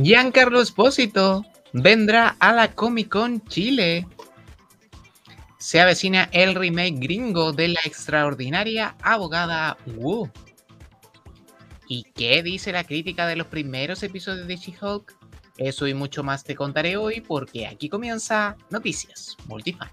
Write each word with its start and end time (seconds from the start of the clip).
Giancarlo 0.00 0.60
Espósito 0.60 1.44
vendrá 1.72 2.36
a 2.38 2.52
la 2.52 2.72
Comic 2.72 3.08
Con 3.08 3.44
Chile. 3.46 4.06
Se 5.58 5.80
avecina 5.80 6.28
el 6.30 6.54
remake 6.54 7.00
gringo 7.00 7.52
de 7.52 7.66
la 7.66 7.80
extraordinaria 7.84 8.94
abogada 9.02 9.76
Wu. 9.96 10.30
¿Y 11.88 12.04
qué 12.14 12.44
dice 12.44 12.70
la 12.70 12.84
crítica 12.84 13.26
de 13.26 13.34
los 13.34 13.48
primeros 13.48 14.04
episodios 14.04 14.46
de 14.46 14.56
She-Hulk? 14.56 15.16
Eso 15.56 15.88
y 15.88 15.94
mucho 15.94 16.22
más 16.22 16.44
te 16.44 16.54
contaré 16.54 16.96
hoy 16.96 17.20
porque 17.20 17.66
aquí 17.66 17.88
comienza 17.88 18.56
Noticias 18.70 19.36
Multifan. 19.48 19.90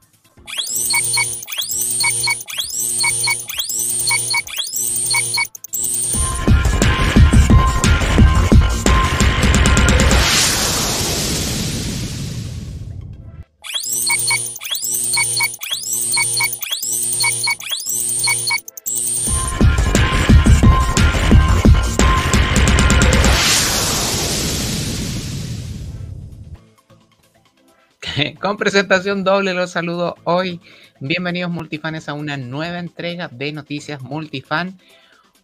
Con 28.41 28.57
presentación 28.57 29.23
doble 29.23 29.53
los 29.53 29.71
saludo 29.71 30.15
hoy. 30.23 30.61
Bienvenidos 30.99 31.51
multifanes 31.51 32.07
a 32.07 32.13
una 32.13 32.37
nueva 32.37 32.79
entrega 32.79 33.27
de 33.27 33.51
Noticias 33.51 34.01
Multifan. 34.01 34.79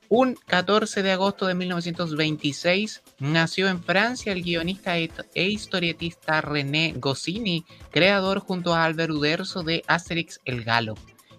Un 0.09 0.37
14 0.47 1.03
de 1.03 1.11
agosto 1.11 1.47
de 1.47 1.55
1926 1.55 3.01
nació 3.19 3.67
en 3.69 3.81
Francia 3.81 4.31
el 4.31 4.43
guionista 4.43 4.97
e, 4.97 5.09
e 5.33 5.47
historietista 5.49 6.41
René 6.41 6.93
Goscinny, 6.97 7.65
creador 7.91 8.39
junto 8.39 8.73
a 8.73 8.85
Albert 8.85 9.11
Uderzo 9.11 9.63
de 9.63 9.83
Asterix 9.87 10.39
el 10.45 10.63
Galo. 10.63 10.95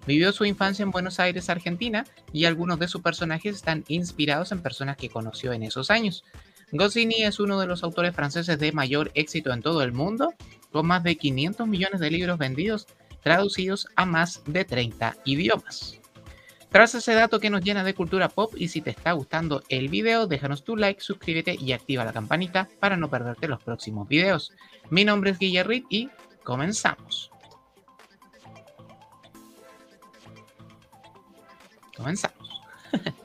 Vivió 0.06 0.33
su 0.33 0.44
infancia 0.44 0.83
en 0.83 0.91
Buenos 0.91 1.20
Aires, 1.20 1.48
Argentina, 1.48 2.05
y 2.33 2.47
algunos 2.47 2.78
de 2.78 2.88
sus 2.88 3.03
personajes 3.03 3.56
están 3.56 3.84
inspirados 3.88 4.53
en 4.53 4.62
personas 4.62 4.97
que 4.97 5.10
conoció 5.10 5.53
en 5.53 5.62
esos 5.62 5.91
años. 5.91 6.25
Goscinny 6.72 7.22
es 7.22 7.38
uno 7.38 7.60
de 7.60 7.66
los 7.66 7.83
autores 7.84 8.14
franceses 8.14 8.58
de 8.58 8.72
mayor 8.72 9.10
éxito 9.14 9.53
en 9.53 9.60
todo 9.60 9.83
el 9.83 9.92
mundo, 9.92 10.34
con 10.73 10.87
más 10.87 11.03
de 11.03 11.17
500 11.17 11.67
millones 11.69 12.01
de 12.01 12.11
libros 12.11 12.39
vendidos, 12.39 12.87
traducidos 13.23 13.87
a 13.95 14.06
más 14.06 14.42
de 14.47 14.65
30 14.65 15.17
idiomas. 15.25 16.01
Tras 16.73 16.95
ese 16.95 17.12
dato 17.12 17.39
que 17.39 17.51
nos 17.51 17.62
llena 17.62 17.84
de 17.84 17.95
cultura 17.95 18.31
pop 18.31 18.55
y 18.56 18.69
si 18.69 18.81
te 18.81 18.89
está 18.89 19.12
gustando 19.12 19.62
el 19.69 19.89
video, 19.89 20.27
déjanos 20.27 20.65
tu 20.65 20.75
like, 20.75 21.03
suscríbete 21.03 21.55
y 21.55 21.73
activa 21.73 22.03
la 22.03 22.15
campanita 22.15 22.67
para 22.81 22.97
no 22.97 23.11
perderte 23.11 23.47
los 23.47 23.62
próximos 23.62 24.09
videos. 24.09 24.53
Mi 24.89 25.05
nombre 25.05 25.33
es 25.33 25.39
Guillerrit 25.39 25.84
y 25.91 26.09
comenzamos. 26.43 27.31
Comenzamos. 31.95 32.62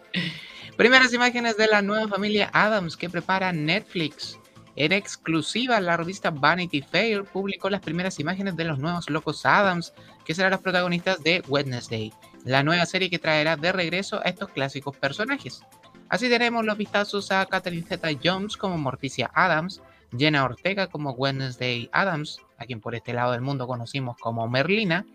Primeras 0.78 1.14
imágenes 1.14 1.56
de 1.56 1.68
la 1.68 1.82
nueva 1.82 2.10
familia 2.10 2.50
Adams 2.52 2.98
que 2.98 3.10
prepara 3.10 3.54
Netflix. 3.54 4.38
En 4.78 4.92
exclusiva, 4.92 5.82
la 5.82 5.98
revista 5.98 6.30
Vanity 6.30 6.84
Fair 6.84 7.24
publicó 7.24 7.68
las 7.68 7.82
primeras 7.82 8.20
imágenes 8.20 8.56
de 8.56 8.64
los 8.64 8.78
nuevos 8.78 9.10
locos 9.10 9.44
Adams, 9.44 9.92
que 10.24 10.36
serán 10.36 10.52
los 10.52 10.62
protagonistas 10.62 11.24
de 11.24 11.44
Wednesday, 11.48 12.14
la 12.46 12.62
nueva 12.62 12.86
serie 12.86 13.10
que 13.10 13.18
traerá 13.18 13.58
de 13.58 13.72
regreso 13.72 14.20
a 14.24 14.30
estos 14.30 14.50
clásicos 14.50 14.96
personajes. 14.96 15.64
Así 16.10 16.30
tenemos 16.30 16.64
los 16.64 16.78
vistazos 16.78 17.32
a 17.32 17.48
Catherine 17.48 17.88
Zeta 17.88 18.10
Jones 18.24 18.56
como 18.56 18.78
Morticia 18.78 19.32
Adams, 19.34 19.82
Jenna 20.16 20.46
Ortega 20.46 20.86
como 20.86 21.10
Wednesday 21.10 21.90
Adams, 21.92 22.40
a 22.60 22.66
quien 22.66 22.80
por 22.80 22.94
este 22.94 23.14
lado 23.14 23.32
del 23.32 23.42
mundo 23.42 23.66
conocimos 23.66 24.16
como 24.20 24.48
Merlina, 24.48 25.08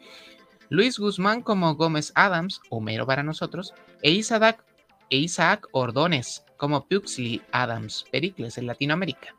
Luis 0.70 0.98
Guzmán 0.98 1.40
como 1.40 1.76
Gómez 1.76 2.10
Adams, 2.16 2.60
Homero 2.68 3.06
para 3.06 3.22
nosotros, 3.22 3.74
e 4.02 4.10
Isaac 4.10 4.64
e 5.08 5.18
Isaac 5.18 5.68
Ordóñez 5.70 6.42
como 6.62 6.86
Puxley 6.86 7.42
Adams, 7.50 8.04
Pericles 8.12 8.56
en 8.56 8.68
Latinoamérica. 8.68 9.34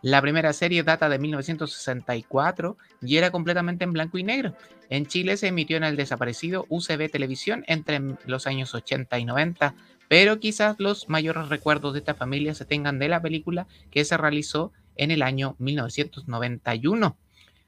La 0.00 0.22
primera 0.22 0.52
serie 0.52 0.84
data 0.84 1.08
de 1.08 1.18
1964 1.18 2.76
y 3.02 3.16
era 3.16 3.32
completamente 3.32 3.82
en 3.82 3.92
blanco 3.92 4.16
y 4.16 4.22
negro. 4.22 4.54
En 4.88 5.06
Chile 5.06 5.36
se 5.36 5.48
emitió 5.48 5.76
en 5.76 5.82
el 5.82 5.96
desaparecido 5.96 6.66
UCB 6.68 7.10
Televisión 7.10 7.64
entre 7.66 8.00
los 8.26 8.46
años 8.46 8.76
80 8.76 9.18
y 9.18 9.24
90, 9.24 9.74
pero 10.06 10.38
quizás 10.38 10.76
los 10.78 11.08
mayores 11.08 11.48
recuerdos 11.48 11.94
de 11.94 11.98
esta 11.98 12.14
familia 12.14 12.54
se 12.54 12.64
tengan 12.64 13.00
de 13.00 13.08
la 13.08 13.20
película 13.20 13.66
que 13.90 14.04
se 14.04 14.16
realizó 14.16 14.70
en 14.94 15.10
el 15.10 15.22
año 15.22 15.56
1991. 15.58 17.16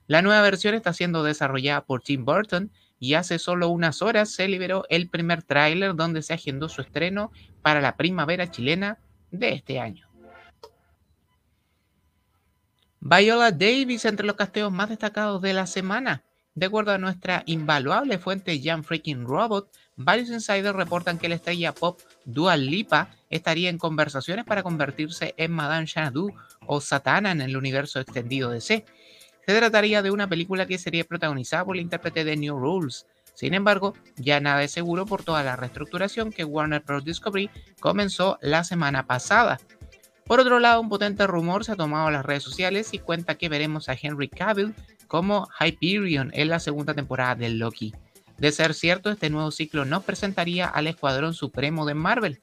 La 0.07 0.23
nueva 0.23 0.43
versión 0.43 0.77
está 0.77 0.93
siendo 0.93 1.25
desarrollada 1.25 1.85
por 1.85 2.01
Tim 2.01 2.25
Burton 2.25 2.71
y 3.05 3.13
hace 3.13 3.39
solo 3.39 3.69
unas 3.69 4.01
horas 4.01 4.31
se 4.31 4.49
liberó 4.49 4.87
el 4.89 5.11
primer 5.11 5.43
tráiler 5.43 5.95
donde 5.95 6.23
se 6.23 6.33
agendó 6.33 6.71
su 6.71 6.81
estreno 6.81 7.33
para 7.61 7.83
la 7.83 7.99
primavera 7.99 8.51
chilena 8.51 8.99
de 9.31 9.53
este 9.53 9.79
año. 9.79 10.09
Viola 13.01 13.51
Davis 13.51 14.07
entre 14.07 14.27
los 14.27 14.37
casteos 14.37 14.73
más 14.73 14.89
destacados 14.89 15.43
de 15.43 15.53
la 15.53 15.67
semana. 15.67 16.25
De 16.55 16.65
acuerdo 16.65 16.93
a 16.93 16.99
nuestra 16.99 17.43
invaluable 17.45 18.17
fuente 18.17 18.59
Jan 18.65 18.85
Freaking 18.85 19.27
Robot, 19.27 19.71
varios 19.97 20.31
insiders 20.31 20.75
reportan 20.75 21.19
que 21.19 21.29
la 21.29 21.35
estrella 21.35 21.75
pop 21.75 22.01
Dua 22.25 22.57
Lipa 22.57 23.11
estaría 23.29 23.69
en 23.69 23.77
conversaciones 23.77 24.47
para 24.47 24.63
convertirse 24.63 25.35
en 25.37 25.53
Madame 25.53 25.87
Xanadu 25.87 26.33
o 26.67 26.81
Satana 26.81 27.33
en 27.33 27.43
el 27.43 27.59
universo 27.59 28.01
extendido 28.01 28.49
de 28.49 28.63
C. 28.63 28.87
Se 29.47 29.57
trataría 29.59 30.03
de 30.03 30.11
una 30.11 30.29
película 30.29 30.67
que 30.67 30.79
sería 30.79 31.05
protagonizada 31.05 31.65
por 31.65 31.77
el 31.77 31.83
intérprete 31.83 32.25
de 32.25 32.37
New 32.37 32.59
Rules. 32.59 33.07
Sin 33.35 33.53
embargo, 33.53 33.95
ya 34.17 34.41
nada 34.41 34.63
es 34.63 34.71
seguro 34.71 35.07
por 35.07 35.23
toda 35.23 35.43
la 35.43 35.57
reestructuración 35.57 36.31
que 36.31 36.45
Warner 36.45 36.83
Bros. 36.83 37.05
Discovery 37.05 37.51
comenzó 37.81 38.39
la 38.41 38.65
semana 38.65 39.07
pasada. 39.07 39.61
Por 40.25 40.41
otro 40.41 40.61
lado, 40.61 40.81
un 40.81 40.89
potente 40.89 41.27
rumor 41.27 41.65
se 41.65 41.73
ha 41.73 41.77
tomado 41.77 42.07
a 42.07 42.11
las 42.11 42.25
redes 42.25 42.43
sociales 42.43 42.95
y 42.95 42.99
cuenta 42.99 43.35
que 43.35 43.51
veremos 43.51 43.89
a 43.89 43.97
Henry 44.01 44.29
Cavill 44.29 44.75
como 45.09 45.49
Hyperion 45.61 46.31
en 46.33 46.49
la 46.49 46.61
segunda 46.61 46.95
temporada 46.95 47.35
de 47.35 47.51
Loki. 47.51 47.95
De 48.39 48.51
ser 48.51 48.73
cierto, 48.73 49.11
este 49.11 49.29
nuevo 49.29 49.51
ciclo 49.51 49.85
nos 49.85 50.05
presentaría 50.05 50.67
al 50.67 50.87
Escuadrón 50.87 51.35
Supremo 51.35 51.85
de 51.85 51.95
Marvel. 51.95 52.41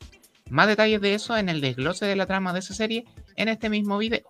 Más 0.50 0.68
detalles 0.68 1.01
de 1.01 1.16
eso 1.16 1.35
en 1.35 1.50
el 1.50 1.62
desglose 1.62 2.06
de 2.06 2.16
la 2.16 2.28
trama 2.28 2.53
de 2.53 2.59
esa 2.59 2.73
serie 2.73 3.06
en 3.35 3.47
este 3.47 3.69
mismo 3.69 3.97
video. 3.97 4.25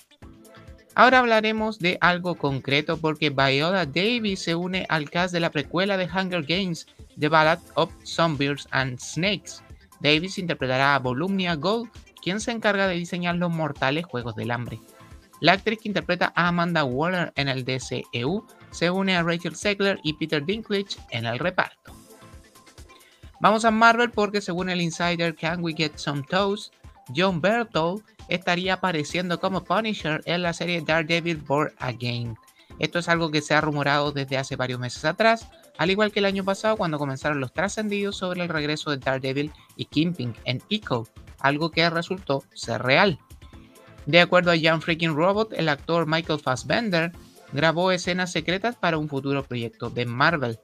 Ahora 0.94 1.20
hablaremos 1.20 1.80
de 1.80 1.98
algo 2.02 2.36
concreto 2.36 2.98
porque 2.98 3.30
Viola 3.30 3.86
Davis 3.86 4.42
se 4.42 4.56
une 4.56 4.86
al 4.90 5.10
cast 5.10 5.34
de 5.34 5.40
la 5.40 5.50
precuela 5.50 5.96
de 5.96 6.06
Hunger 6.06 6.44
Games, 6.44 6.86
The 7.18 7.30
Ballad 7.30 7.60
of 7.76 7.94
Zombies 8.04 8.68
and 8.72 9.00
Snakes. 9.00 9.64
Davis 10.02 10.38
interpretará 10.38 10.96
a 10.96 11.00
Volumnia 11.00 11.56
Gold, 11.56 11.90
quien 12.22 12.42
se 12.42 12.52
encarga 12.52 12.88
de 12.88 12.96
diseñar 12.96 13.36
los 13.38 13.52
mortales 13.52 14.06
Juegos 14.06 14.36
del 14.36 14.52
Hambre. 14.52 14.80
La 15.40 15.54
actriz 15.54 15.80
que 15.80 15.90
interpreta 15.90 16.34
a 16.36 16.50
Amanda 16.50 16.84
Waller 16.84 17.32
en 17.36 17.48
el 17.48 17.64
DCEU 17.64 18.46
se 18.72 18.92
une 18.92 19.16
a 19.16 19.24
Rachel 19.24 19.56
Segler 19.56 20.00
y 20.04 20.14
Peter 20.14 20.46
Dinklage 20.46 20.98
en 21.10 21.26
el 21.26 21.40
reparto. 21.40 21.94
Vamos 23.40 23.66
a 23.66 23.72
Marvel 23.72 24.12
porque 24.12 24.42
según 24.42 24.70
el 24.70 24.82
insider 24.82 25.36
Can 25.36 25.64
We 25.64 25.74
Get 25.74 25.94
Some 25.96 26.24
Toast, 26.30 26.74
John 27.16 27.42
Berthold 27.42 28.04
estaría 28.28 28.76
apareciendo 28.76 29.40
como 29.40 29.64
Punisher 29.64 30.22
en 30.26 30.42
la 30.42 30.54
serie 30.54 30.82
Daredevil 30.82 31.38
Born 31.38 31.74
Again. 31.80 32.38
Esto 32.80 33.00
es 33.00 33.10
algo 33.10 33.32
que 33.32 33.42
se 33.42 33.54
ha 33.54 33.62
rumorado 33.62 34.12
desde 34.12 34.38
hace 34.38 34.56
varios 34.56 34.80
meses 34.80 35.06
atrás, 35.06 35.48
al 35.78 35.92
igual 35.92 36.12
que 36.12 36.20
el 36.20 36.26
año 36.26 36.44
pasado 36.44 36.78
cuando 36.78 36.98
comenzaron 36.98 37.40
los 37.40 37.54
trascendidos 37.54 38.18
sobre 38.18 38.42
el 38.42 38.50
regreso 38.50 38.92
de 38.92 38.98
Daredevil 38.98 39.52
y 39.76 39.86
Kingpin 39.86 40.36
en 40.46 40.62
Echo, 40.70 41.08
algo 41.40 41.72
que 41.72 41.90
resultó 41.90 42.44
ser 42.54 42.82
real. 42.82 43.20
De 44.06 44.20
acuerdo 44.20 44.52
a 44.52 44.60
Jan 44.60 44.82
Freaking 44.82 45.16
Robot, 45.16 45.54
el 45.54 45.70
actor 45.70 46.08
Michael 46.08 46.40
Fassbender 46.40 47.12
grabó 47.54 47.92
escenas 47.92 48.32
secretas 48.32 48.76
para 48.76 48.98
un 48.98 49.10
futuro 49.10 49.44
proyecto 49.44 49.90
de 49.90 50.06
Marvel. 50.06 50.60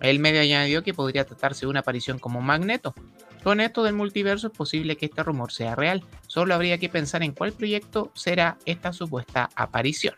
El 0.00 0.18
medio 0.18 0.40
añadió 0.40 0.82
que 0.82 0.94
podría 0.94 1.24
tratarse 1.24 1.60
de 1.66 1.70
una 1.70 1.80
aparición 1.80 2.18
como 2.18 2.40
Magneto, 2.40 2.94
con 3.42 3.60
esto 3.60 3.82
del 3.82 3.94
multiverso 3.94 4.48
es 4.48 4.52
posible 4.52 4.96
que 4.96 5.06
este 5.06 5.22
rumor 5.22 5.52
sea 5.52 5.74
real, 5.74 6.02
solo 6.26 6.54
habría 6.54 6.78
que 6.78 6.88
pensar 6.88 7.22
en 7.22 7.32
cuál 7.32 7.52
proyecto 7.52 8.10
será 8.14 8.56
esta 8.66 8.92
supuesta 8.92 9.50
aparición. 9.54 10.14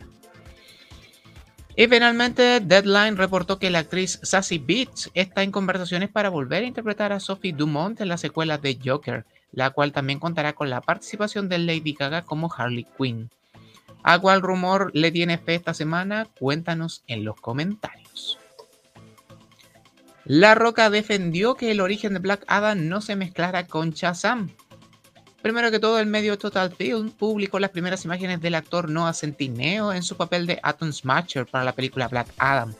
Y 1.77 1.89
finalmente, 1.89 2.61
Deadline 2.61 3.17
reportó 3.17 3.59
que 3.59 3.71
la 3.71 3.81
actriz 3.81 4.21
Sassy 4.23 4.59
Beats 4.59 5.11
está 5.15 5.43
en 5.43 5.51
conversaciones 5.51 6.09
para 6.09 6.29
volver 6.29 6.63
a 6.63 6.67
interpretar 6.67 7.13
a 7.13 7.19
Sophie 7.19 7.53
Dumont 7.53 8.01
en 8.01 8.09
la 8.09 8.17
secuela 8.17 8.59
de 8.59 8.79
Joker, 8.83 9.25
la 9.51 9.71
cual 9.71 9.93
también 9.93 10.21
contará 10.21 10.53
con 10.53 10.71
la 10.71 10.81
participación 10.81 11.49
de 11.49 11.59
Lady 11.59 11.95
Gaga 11.95 12.23
como 12.23 12.53
Harley 12.57 12.87
Quinn. 12.97 13.29
¿A 14.05 14.19
cuál 14.19 14.43
rumor 14.43 14.91
le 14.95 15.11
tiene 15.11 15.39
fe 15.39 15.55
esta 15.55 15.75
semana? 15.75 16.29
Cuéntanos 16.39 17.03
en 17.07 17.25
los 17.25 17.41
comentarios. 17.41 18.39
La 20.27 20.55
Roca 20.55 20.89
defendió 20.89 21.55
que 21.55 21.71
el 21.71 21.83
origen 21.83 22.15
de 22.15 22.19
Black 22.19 22.45
Adam 22.47 22.89
no 22.89 23.03
se 23.03 23.15
mezclara 23.15 23.67
con 23.67 23.91
Shazam. 23.91 24.51
Primero 25.43 25.71
que 25.71 25.79
todo, 25.79 25.99
el 25.99 26.07
medio 26.07 26.39
Total 26.39 26.75
Film 26.75 27.11
publicó 27.11 27.59
las 27.59 27.69
primeras 27.69 28.07
imágenes 28.07 28.41
del 28.41 28.55
actor 28.55 28.89
Noah 28.89 29.13
Centineo 29.13 29.93
en 29.93 30.03
su 30.03 30.17
papel 30.17 30.47
de 30.47 30.59
Atom 30.63 30.93
Smasher 30.93 31.45
para 31.45 31.65
la 31.65 31.75
película 31.75 32.09
Black 32.09 32.29
Adam. 32.39 32.73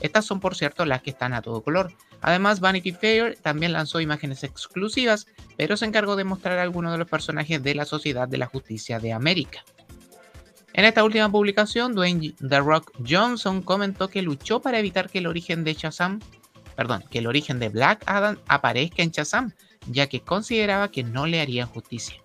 Estas 0.00 0.24
son, 0.24 0.40
por 0.40 0.56
cierto, 0.56 0.84
las 0.84 1.02
que 1.02 1.10
están 1.10 1.32
a 1.32 1.42
todo 1.42 1.62
color. 1.62 1.92
Además, 2.20 2.58
Vanity 2.58 2.90
Fair 2.90 3.38
también 3.40 3.72
lanzó 3.72 4.00
imágenes 4.00 4.42
exclusivas, 4.42 5.28
pero 5.56 5.76
se 5.76 5.84
encargó 5.84 6.16
de 6.16 6.24
mostrar 6.24 6.58
algunos 6.58 6.90
de 6.90 6.98
los 6.98 7.08
personajes 7.08 7.62
de 7.62 7.76
la 7.76 7.84
Sociedad 7.84 8.26
de 8.26 8.38
la 8.38 8.46
Justicia 8.46 8.98
de 8.98 9.12
América. 9.12 9.64
En 10.72 10.84
esta 10.84 11.04
última 11.04 11.30
publicación, 11.30 11.94
Dwayne 11.94 12.34
The 12.48 12.58
Rock 12.58 12.90
Johnson 13.08 13.62
comentó 13.62 14.08
que 14.08 14.22
luchó 14.22 14.60
para 14.60 14.80
evitar 14.80 15.08
que 15.08 15.18
el 15.18 15.28
origen 15.28 15.62
de 15.62 15.74
Shazam, 15.74 16.18
perdón, 16.76 17.04
que 17.10 17.18
el 17.18 17.26
origen 17.26 17.58
de 17.58 17.68
Black 17.68 18.02
Adam 18.06 18.38
aparezca 18.48 19.02
en 19.02 19.10
Shazam, 19.10 19.52
ya 19.86 20.08
que 20.08 20.20
consideraba 20.20 20.90
que 20.90 21.02
no 21.02 21.26
le 21.26 21.40
haría 21.40 21.66
justicia. 21.66 22.16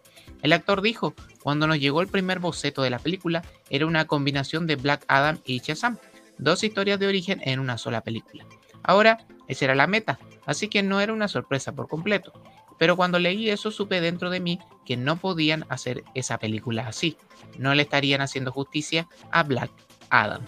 El 0.41 0.53
actor 0.53 0.81
dijo, 0.81 1.13
cuando 1.41 1.67
nos 1.67 1.79
llegó 1.79 2.01
el 2.01 2.07
primer 2.07 2.39
boceto 2.39 2.81
de 2.83 2.89
la 2.89 2.99
película, 2.99 3.43
era 3.69 3.85
una 3.85 4.05
combinación 4.05 4.67
de 4.67 4.75
Black 4.75 5.03
Adam 5.07 5.39
y 5.45 5.59
Shazam, 5.59 5.97
dos 6.37 6.63
historias 6.63 6.99
de 6.99 7.07
origen 7.07 7.41
en 7.43 7.59
una 7.59 7.77
sola 7.77 8.01
película. 8.01 8.45
Ahora, 8.83 9.25
esa 9.47 9.65
era 9.65 9.75
la 9.75 9.87
meta, 9.87 10.19
así 10.45 10.67
que 10.67 10.83
no 10.83 11.01
era 11.01 11.13
una 11.13 11.27
sorpresa 11.27 11.73
por 11.73 11.87
completo. 11.87 12.33
Pero 12.77 12.95
cuando 12.95 13.19
leí 13.19 13.49
eso 13.49 13.71
supe 13.71 14.01
dentro 14.01 14.29
de 14.29 14.39
mí 14.39 14.59
que 14.85 14.97
no 14.97 15.17
podían 15.17 15.65
hacer 15.69 16.03
esa 16.13 16.37
película 16.37 16.87
así. 16.87 17.17
No 17.57 17.73
le 17.73 17.83
estarían 17.83 18.21
haciendo 18.21 18.51
justicia 18.51 19.07
a 19.31 19.43
Black 19.43 19.71
Adam. 20.09 20.45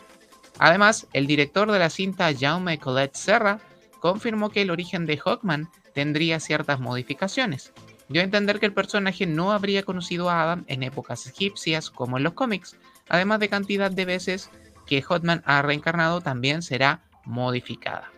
Además, 0.59 1.07
el 1.13 1.25
director 1.25 1.71
de 1.71 1.79
la 1.79 1.89
cinta 1.89 2.31
Jaume 2.37 2.77
Colette 2.77 3.15
Serra 3.15 3.59
confirmó 3.99 4.49
que 4.49 4.61
el 4.61 4.71
origen 4.71 5.05
de 5.05 5.17
Hawkman 5.17 5.69
tendría 5.93 6.39
ciertas 6.39 6.79
modificaciones. 6.79 7.73
Dio 8.07 8.21
a 8.21 8.25
entender 8.25 8.59
que 8.59 8.65
el 8.65 8.73
personaje 8.73 9.27
no 9.27 9.51
habría 9.51 9.83
conocido 9.83 10.29
a 10.29 10.41
Adam 10.41 10.65
en 10.67 10.83
épocas 10.83 11.27
egipcias 11.27 11.89
como 11.89 12.17
en 12.17 12.23
los 12.23 12.33
cómics, 12.33 12.75
además 13.07 13.39
de 13.39 13.49
cantidad 13.49 13.91
de 13.91 14.05
veces 14.05 14.49
que 14.87 15.01
Hotman 15.01 15.43
ha 15.45 15.61
reencarnado 15.61 16.21
también 16.21 16.63
será 16.63 17.03
modificada. 17.23 18.11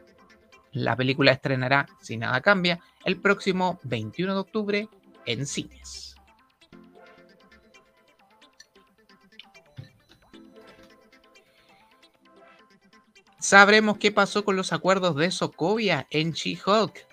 La 0.71 0.95
película 0.95 1.33
estrenará, 1.33 1.87
si 1.99 2.15
nada 2.15 2.39
cambia, 2.39 2.79
el 3.03 3.17
próximo 3.17 3.79
21 3.83 4.33
de 4.33 4.39
octubre 4.39 4.89
en 5.25 5.45
cines. 5.45 6.10
Sabremos 13.41 13.97
qué 13.97 14.11
pasó 14.11 14.45
con 14.45 14.55
los 14.55 14.71
acuerdos 14.71 15.15
de 15.15 15.31
Sokovia 15.31 16.05
en 16.11 16.33
She-Hulk. 16.33 17.07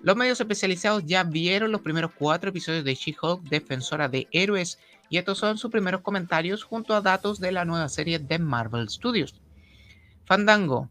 Los 0.00 0.14
medios 0.14 0.40
especializados 0.40 1.04
ya 1.04 1.24
vieron 1.24 1.72
los 1.72 1.80
primeros 1.80 2.12
cuatro 2.16 2.50
episodios 2.50 2.84
de 2.84 2.94
She-Hulk, 2.94 3.42
Defensora 3.48 4.08
de 4.08 4.28
Héroes, 4.30 4.78
y 5.10 5.18
estos 5.18 5.38
son 5.38 5.58
sus 5.58 5.72
primeros 5.72 6.02
comentarios 6.02 6.62
junto 6.62 6.94
a 6.94 7.00
datos 7.00 7.40
de 7.40 7.50
la 7.50 7.64
nueva 7.64 7.88
serie 7.88 8.20
de 8.20 8.38
Marvel 8.38 8.88
Studios. 8.88 9.40
Fandango. 10.24 10.88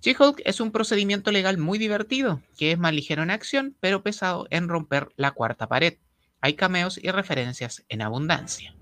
She-Hulk 0.00 0.42
es 0.44 0.60
un 0.60 0.70
procedimiento 0.70 1.32
legal 1.32 1.58
muy 1.58 1.78
divertido, 1.78 2.40
que 2.56 2.70
es 2.70 2.78
más 2.78 2.94
ligero 2.94 3.24
en 3.24 3.32
acción, 3.32 3.74
pero 3.80 4.04
pesado 4.04 4.46
en 4.50 4.68
romper 4.68 5.08
la 5.16 5.32
cuarta 5.32 5.66
pared. 5.66 5.98
Hay 6.40 6.54
cameos 6.54 7.00
y 7.02 7.10
referencias 7.10 7.82
en 7.88 8.00
abundancia. 8.00 8.76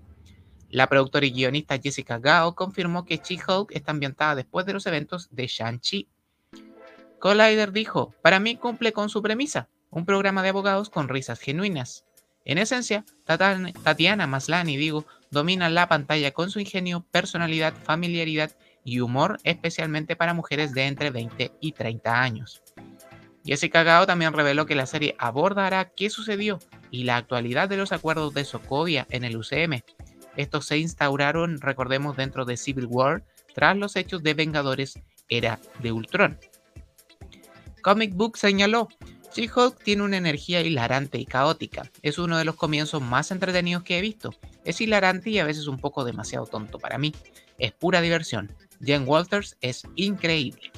La 0.73 0.89
productora 0.89 1.27
y 1.27 1.33
guionista 1.33 1.79
Jessica 1.79 2.19
Gao 2.19 2.55
confirmó 2.55 3.05
que 3.05 3.19
She-Hulk 3.19 3.73
está 3.73 3.93
ambientada 3.93 4.35
después 4.35 4.67
de 4.67 4.73
los 4.73 4.87
eventos 4.87 5.29
de 5.31 5.47
Shang-Chi 5.47 6.09
Collider 7.23 7.71
dijo, 7.71 8.13
para 8.21 8.41
mí 8.41 8.57
cumple 8.57 8.93
con 8.93 9.09
su 9.09 9.23
premisa, 9.23 9.69
un 9.91 10.05
programa 10.05 10.43
de 10.43 10.49
abogados 10.49 10.91
con 10.91 11.09
risas 11.09 11.39
genuinas. 11.39 12.05
En 12.45 12.59
esencia, 12.59 13.05
Tatiana 13.27 14.27
Maslani, 14.27 14.77
digo, 14.77 15.07
domina 15.31 15.69
la 15.69 15.89
pantalla 15.89 16.33
con 16.33 16.51
su 16.51 16.59
ingenio, 16.59 17.07
personalidad, 17.13 17.75
familiaridad 17.75 18.51
y 18.83 18.99
humor, 18.99 19.39
especialmente 19.45 20.17
para 20.17 20.35
mujeres 20.35 20.73
de 20.73 20.87
entre 20.87 21.11
20 21.11 21.53
y 21.61 21.71
30 21.71 22.21
años. 22.21 22.61
Jessica 23.45 23.85
Gao 23.85 24.05
también 24.05 24.33
reveló 24.33 24.67
que 24.67 24.75
la 24.75 24.87
serie 24.87 25.15
abordará 25.19 25.91
qué 25.91 26.11
sucedió 26.11 26.59
y 26.91 27.05
la 27.05 27.19
actualidad 27.19 27.69
de 27.69 27.77
los 27.77 27.93
acuerdos 27.93 28.35
de 28.35 28.45
Sokovia 28.45 29.07
en 29.11 29.23
el 29.23 29.37
UCM. 29.37 29.83
Estos 30.37 30.67
se 30.67 30.79
instauraron, 30.79 31.61
recordemos, 31.61 32.17
dentro 32.17 32.45
de 32.45 32.57
Civil 32.57 32.87
War 32.87 33.25
tras 33.55 33.77
los 33.77 33.97
hechos 33.97 34.23
de 34.23 34.35
Vengadores 34.35 34.99
Era 35.29 35.61
de 35.81 35.93
Ultron. 35.93 36.39
Comic 37.83 38.15
Book 38.15 38.39
señaló, 38.39 38.89
She-Hulk 39.35 39.83
tiene 39.83 40.03
una 40.03 40.19
energía 40.19 40.61
hilarante 40.61 41.19
y 41.19 41.25
caótica. 41.25 41.91
Es 42.03 42.19
uno 42.19 42.39
de 42.39 42.45
los 42.45 42.57
comienzos 42.57 43.03
más 43.03 43.31
entretenidos 43.31 43.83
que 43.83 43.99
he 43.99 44.03
visto. 44.03 44.35
Es 44.65 44.81
hilarante 44.81 45.31
y 45.31 45.39
a 45.39 45.45
veces 45.45 45.67
un 45.67 45.79
poco 45.79 46.05
demasiado 46.05 46.47
tonto 46.47 46.79
para 46.79 46.99
mí. 46.99 47.15
Es 47.59 47.73
pura 47.73 48.01
diversión. 48.01 48.55
Jen 48.85 49.05
Walters 49.07 49.57
es 49.61 49.85
increíble. 49.97 50.71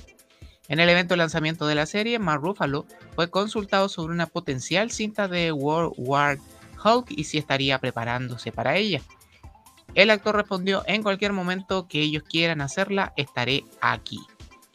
En 0.69 0.81
el 0.81 0.89
evento 0.89 1.15
de 1.15 1.19
lanzamiento 1.19 1.67
de 1.67 1.75
la 1.75 1.85
serie, 1.85 2.19
Mark 2.19 2.43
Ruffalo 2.43 2.87
fue 3.15 3.29
consultado 3.29 3.89
sobre 3.89 4.15
una 4.15 4.27
potencial 4.27 4.91
cinta 4.91 5.29
de 5.29 5.53
World 5.53 5.95
War 5.99 6.39
Hulk 6.83 7.11
y 7.11 7.25
si 7.25 7.39
estaría 7.39 7.79
preparándose 7.81 8.53
para 8.53 8.77
ella. 8.77 9.03
El 9.95 10.11
actor 10.11 10.35
respondió, 10.37 10.83
en 10.87 11.03
cualquier 11.03 11.33
momento 11.33 11.87
que 11.87 12.01
ellos 12.01 12.25
quieran 12.25 12.61
hacerla, 12.61 13.13
estaré 13.17 13.65
aquí. 13.81 14.21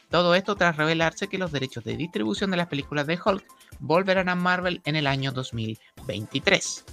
Todo 0.08 0.34
esto 0.34 0.56
tras 0.56 0.76
revelarse 0.76 1.28
que 1.28 1.38
los 1.38 1.52
derechos 1.52 1.84
de 1.84 1.96
distribución 1.96 2.50
de 2.50 2.56
las 2.56 2.66
películas 2.66 3.06
de 3.06 3.18
Hulk 3.22 3.44
volverán 3.78 4.28
a 4.28 4.34
Marvel 4.34 4.80
en 4.84 4.96
el 4.96 5.06
año 5.06 5.30
2023. 5.30 6.84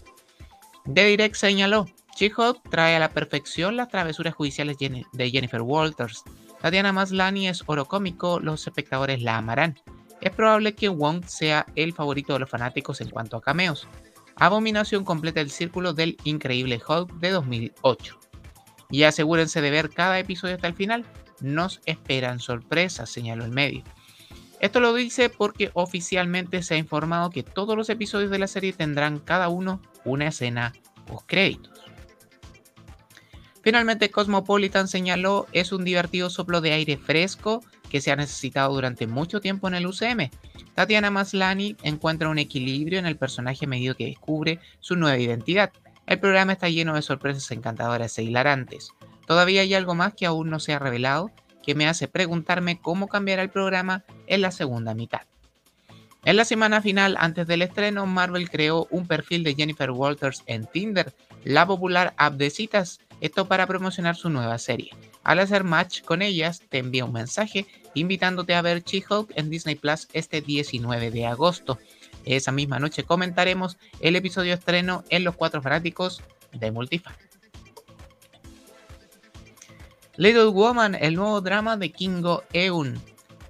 The 0.94 1.06
Direct 1.06 1.36
señaló, 1.36 1.88
She-Hulk 2.16 2.70
trae 2.70 2.96
a 2.96 3.00
la 3.00 3.10
perfección 3.10 3.76
las 3.76 3.90
travesuras 3.90 4.36
judiciales 4.36 4.78
de 4.78 5.32
Jennifer 5.32 5.62
Walters. 5.62 6.24
Tatiana 6.62 6.92
Maslany 6.92 7.48
es 7.48 7.64
oro 7.66 7.86
cómico, 7.86 8.40
los 8.40 8.66
espectadores 8.66 9.22
la 9.22 9.38
amarán. 9.38 9.80
Es 10.22 10.32
probable 10.32 10.74
que 10.74 10.90
Wong 10.90 11.24
sea 11.26 11.66
el 11.76 11.94
favorito 11.94 12.34
de 12.34 12.40
los 12.40 12.50
fanáticos 12.50 13.02
en 13.02 13.10
cuanto 13.10 13.38
a 13.38 13.42
cameos. 13.42 13.88
Abominación 14.40 15.04
completa 15.04 15.42
el 15.42 15.50
círculo 15.50 15.94
del 15.94 16.18
increíble 16.24 16.80
Hulk 16.86 17.14
de 17.16 17.32
2008. 17.32 18.20
Y 18.92 19.04
asegúrense 19.04 19.62
de 19.62 19.72
ver 19.72 19.90
cada 19.90 20.20
episodio 20.20 20.56
hasta 20.56 20.68
el 20.68 20.76
final, 20.76 21.06
nos 21.42 21.82
esperan 21.86 22.40
sorpresas, 22.40 23.10
señaló 23.10 23.46
el 23.46 23.52
medio. 23.52 23.84
Esto 24.60 24.80
lo 24.80 24.94
dice 24.94 25.30
porque 25.30 25.72
oficialmente 25.74 26.64
se 26.64 26.76
ha 26.76 26.78
informado 26.78 27.30
que 27.30 27.44
todos 27.44 27.76
los 27.76 27.90
episodios 27.90 28.32
de 28.32 28.40
la 28.40 28.48
serie 28.48 28.74
tendrán 28.74 29.20
cada 29.20 29.50
uno 29.50 29.82
una 30.04 30.28
escena 30.28 30.74
post 31.06 31.26
créditos. 31.28 31.80
Finalmente, 33.62 34.10
Cosmopolitan 34.10 34.88
señaló 34.88 35.46
es 35.52 35.72
un 35.72 35.84
divertido 35.84 36.30
soplo 36.30 36.62
de 36.62 36.72
aire 36.72 36.98
fresco 36.98 37.64
que 37.90 38.02
se 38.02 38.12
ha 38.12 38.16
necesitado 38.16 38.74
durante 38.74 39.08
mucho 39.08 39.42
tiempo 39.42 39.68
en 39.68 39.76
el 39.76 39.88
UCM. 39.88 40.30
Tatiana 40.74 41.12
Maslani 41.12 41.76
encuentra 41.84 42.30
un 42.30 42.40
equilibrio 42.40 43.00
en 43.00 43.06
el 43.06 43.18
personaje 43.18 43.66
a 43.66 43.94
que 43.96 44.06
descubre 44.06 44.60
su 44.80 44.96
nueva 44.96 45.18
identidad. 45.18 45.72
El 46.06 46.20
programa 46.20 46.54
está 46.54 46.70
lleno 46.70 46.96
de 46.96 47.02
sorpresas 47.02 47.52
encantadoras 47.52 48.18
e 48.18 48.24
hilarantes. 48.24 48.92
Todavía 49.26 49.62
hay 49.62 49.74
algo 49.74 49.96
más 49.96 50.14
que 50.14 50.26
aún 50.26 50.50
no 50.50 50.60
se 50.60 50.74
ha 50.74 50.80
revelado 50.80 51.32
que 51.64 51.76
me 51.76 51.88
hace 51.88 52.08
preguntarme 52.08 52.80
cómo 52.80 53.10
cambiará 53.10 53.42
el 53.42 53.50
programa 53.50 54.06
en 54.28 54.42
la 54.42 54.52
segunda 54.52 54.94
mitad. 54.94 55.22
En 56.24 56.38
la 56.38 56.46
semana 56.46 56.82
final, 56.82 57.16
antes 57.20 57.46
del 57.48 57.62
estreno, 57.62 58.06
Marvel 58.06 58.50
creó 58.50 58.88
un 58.90 59.06
perfil 59.06 59.44
de 59.44 59.54
Jennifer 59.54 59.92
Walters 59.92 60.44
en 60.46 60.66
Tinder, 60.66 61.14
la 61.44 61.66
popular 61.66 62.14
app 62.18 62.36
de 62.36 62.50
citas, 62.50 63.00
esto 63.22 63.48
para 63.48 63.68
promocionar 63.68 64.16
su 64.16 64.30
nueva 64.30 64.58
serie. 64.58 64.92
Al 65.28 65.40
hacer 65.40 65.66
match 65.66 66.04
con 66.04 66.22
ellas, 66.22 66.62
te 66.70 66.78
envía 66.78 67.04
un 67.04 67.12
mensaje 67.12 67.68
invitándote 67.94 68.56
a 68.56 68.62
ver 68.62 68.82
She-Hulk 68.82 69.34
en 69.36 69.50
Disney 69.50 69.76
Plus 69.76 70.08
este 70.14 70.40
19 70.40 71.12
de 71.12 71.26
agosto. 71.26 71.80
Esa 72.24 72.54
misma 72.54 72.80
noche 72.80 73.04
comentaremos 73.04 73.78
el 74.00 74.16
episodio 74.16 74.54
estreno 74.54 75.04
en 75.10 75.26
Los 75.26 75.36
Cuatro 75.36 75.62
Fanáticos 75.62 76.24
de 76.54 76.72
Multifan. 76.72 77.14
Little 80.16 80.46
Woman, 80.46 80.96
el 80.96 81.16
nuevo 81.16 81.42
drama 81.42 81.76
de 81.76 81.92
Kingo 81.92 82.44
Eun. 82.54 82.98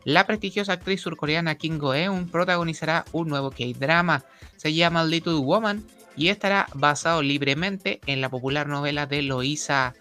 La 0.04 0.26
prestigiosa 0.26 0.74
actriz 0.74 1.02
surcoreana 1.02 1.60
Kingo 1.60 1.94
Eun 1.94 2.28
protagonizará 2.28 3.06
un 3.12 3.28
nuevo 3.28 3.52
K-drama. 3.52 4.26
Se 4.56 4.74
llama 4.74 5.04
Little 5.04 5.34
Woman 5.34 5.86
y 6.16 6.30
estará 6.30 6.66
basado 6.74 7.22
libremente 7.22 8.02
en 8.08 8.20
la 8.20 8.30
popular 8.30 8.68
novela 8.68 9.06
de 9.06 9.22
Louisa 9.22 9.94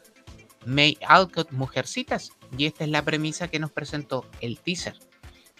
May 0.66 0.98
Alcott, 1.06 1.52
Mujercitas. 1.52 2.32
Y 2.58 2.66
esta 2.66 2.84
es 2.84 2.90
la 2.90 3.02
premisa 3.02 3.48
que 3.48 3.58
nos 3.58 3.70
presentó 3.70 4.26
el 4.40 4.58
teaser. 4.58 4.96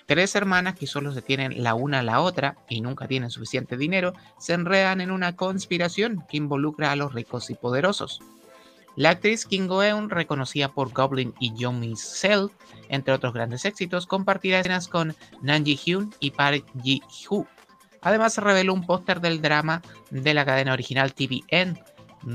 Tres 0.07 0.37
hermanas 0.37 0.77
que 0.77 0.87
solo 0.87 1.13
se 1.13 1.23
tienen 1.23 1.63
la 1.65 1.75
una 1.75 2.01
a 2.01 2.03
la 2.03 2.21
otra 2.21 2.57
y 2.69 2.81
nunca 2.81 3.09
tienen 3.09 3.31
suficiente 3.31 3.77
dinero, 3.77 4.13
se 4.39 4.53
enredan 4.53 5.01
en 5.01 5.11
una 5.11 5.35
conspiración 5.35 6.25
que 6.29 6.37
involucra 6.37 6.93
a 6.93 6.97
los 6.97 7.13
ricos 7.13 7.51
y 7.51 7.55
poderosos. 7.55 8.21
La 8.95 9.11
actriz 9.11 9.47
Kim 9.47 9.67
Go-eun, 9.67 10.09
reconocida 10.09 10.73
por 10.73 10.93
Goblin 10.93 11.35
y 11.41 11.55
Yomi 11.55 11.97
Sell, 11.97 12.51
entre 12.89 13.15
otros 13.15 13.35
grandes 13.35 13.65
éxitos, 13.65 14.07
compartirá 14.07 14.61
escenas 14.61 14.89
con 14.89 15.15
Nan 15.43 15.65
Ji-hyun 15.65 16.15
y 16.21 16.31
Park 16.31 16.65
Ji-hoo. 16.83 17.47
Además 18.01 18.35
se 18.35 18.41
reveló 18.41 18.73
un 18.73 18.87
póster 18.87 19.21
del 19.21 19.43
drama 19.43 19.83
de 20.11 20.33
la 20.33 20.45
cadena 20.45 20.73
original 20.73 21.13
TVN, 21.13 21.79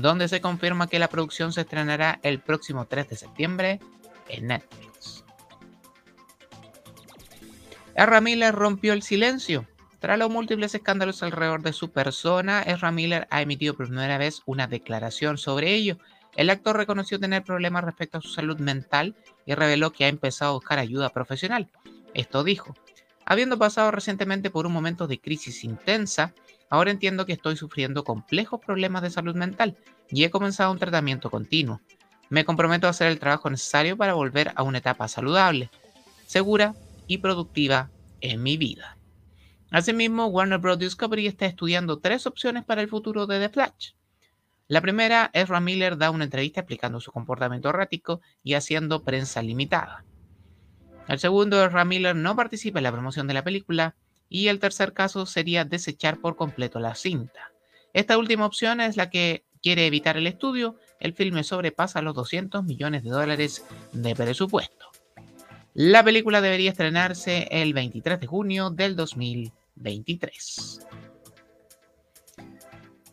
donde 0.00 0.26
se 0.26 0.40
confirma 0.40 0.86
que 0.86 0.98
la 0.98 1.08
producción 1.08 1.52
se 1.52 1.60
estrenará 1.60 2.18
el 2.22 2.40
próximo 2.40 2.86
3 2.86 3.10
de 3.10 3.16
septiembre 3.16 3.80
en 4.28 4.46
Netflix. 4.46 5.22
Ezra 7.94 8.22
Miller 8.22 8.54
rompió 8.54 8.94
el 8.94 9.02
silencio. 9.02 9.66
Tras 9.98 10.18
los 10.18 10.30
múltiples 10.30 10.74
escándalos 10.74 11.22
alrededor 11.22 11.62
de 11.62 11.74
su 11.74 11.90
persona, 11.90 12.62
Ezra 12.62 12.90
Miller 12.90 13.28
ha 13.30 13.42
emitido 13.42 13.74
por 13.74 13.86
primera 13.86 14.16
vez 14.16 14.40
una 14.46 14.66
declaración 14.66 15.36
sobre 15.36 15.74
ello. 15.74 15.98
El 16.36 16.48
actor 16.48 16.74
reconoció 16.74 17.20
tener 17.20 17.44
problemas 17.44 17.84
respecto 17.84 18.16
a 18.16 18.22
su 18.22 18.28
salud 18.28 18.58
mental 18.58 19.14
y 19.44 19.54
reveló 19.54 19.92
que 19.92 20.06
ha 20.06 20.08
empezado 20.08 20.52
a 20.52 20.54
buscar 20.54 20.78
ayuda 20.78 21.10
profesional. 21.10 21.68
Esto 22.14 22.44
dijo, 22.44 22.74
habiendo 23.26 23.58
pasado 23.58 23.90
recientemente 23.90 24.48
por 24.48 24.66
un 24.66 24.72
momento 24.72 25.06
de 25.06 25.20
crisis 25.20 25.64
intensa, 25.64 26.32
ahora 26.72 26.90
entiendo 26.90 27.26
que 27.26 27.34
estoy 27.34 27.54
sufriendo 27.54 28.02
complejos 28.02 28.58
problemas 28.58 29.02
de 29.02 29.10
salud 29.10 29.36
mental 29.36 29.76
y 30.08 30.24
he 30.24 30.30
comenzado 30.30 30.72
un 30.72 30.78
tratamiento 30.78 31.28
continuo. 31.28 31.82
Me 32.30 32.46
comprometo 32.46 32.86
a 32.86 32.90
hacer 32.90 33.08
el 33.08 33.18
trabajo 33.18 33.50
necesario 33.50 33.94
para 33.98 34.14
volver 34.14 34.52
a 34.56 34.62
una 34.62 34.78
etapa 34.78 35.06
saludable, 35.06 35.68
segura 36.24 36.74
y 37.06 37.18
productiva 37.18 37.90
en 38.22 38.42
mi 38.42 38.56
vida. 38.56 38.96
Asimismo, 39.70 40.28
Warner 40.28 40.60
Bros. 40.60 40.78
Discovery 40.78 41.26
está 41.26 41.44
estudiando 41.44 41.98
tres 41.98 42.26
opciones 42.26 42.64
para 42.64 42.80
el 42.80 42.88
futuro 42.88 43.26
de 43.26 43.38
The 43.38 43.50
Flash. 43.50 43.90
La 44.66 44.80
primera, 44.80 45.28
Ezra 45.34 45.60
Miller 45.60 45.98
da 45.98 46.10
una 46.10 46.24
entrevista 46.24 46.60
explicando 46.60 47.00
su 47.00 47.12
comportamiento 47.12 47.68
errático 47.68 48.22
y 48.42 48.54
haciendo 48.54 49.04
prensa 49.04 49.42
limitada. 49.42 50.06
El 51.06 51.18
segundo, 51.18 51.62
Ezra 51.62 51.84
Miller 51.84 52.16
no 52.16 52.34
participa 52.34 52.78
en 52.78 52.84
la 52.84 52.92
promoción 52.92 53.26
de 53.26 53.34
la 53.34 53.44
película. 53.44 53.94
Y 54.34 54.48
el 54.48 54.60
tercer 54.60 54.94
caso 54.94 55.26
sería 55.26 55.66
desechar 55.66 56.18
por 56.18 56.36
completo 56.36 56.80
la 56.80 56.94
cinta. 56.94 57.52
Esta 57.92 58.16
última 58.16 58.46
opción 58.46 58.80
es 58.80 58.96
la 58.96 59.10
que 59.10 59.44
quiere 59.62 59.86
evitar 59.86 60.16
el 60.16 60.26
estudio. 60.26 60.78
El 60.98 61.12
filme 61.12 61.44
sobrepasa 61.44 62.00
los 62.00 62.14
200 62.14 62.64
millones 62.64 63.02
de 63.04 63.10
dólares 63.10 63.62
de 63.92 64.16
presupuesto. 64.16 64.86
La 65.74 66.02
película 66.02 66.40
debería 66.40 66.70
estrenarse 66.70 67.46
el 67.50 67.74
23 67.74 68.20
de 68.20 68.26
junio 68.26 68.70
del 68.70 68.96
2023. 68.96 70.80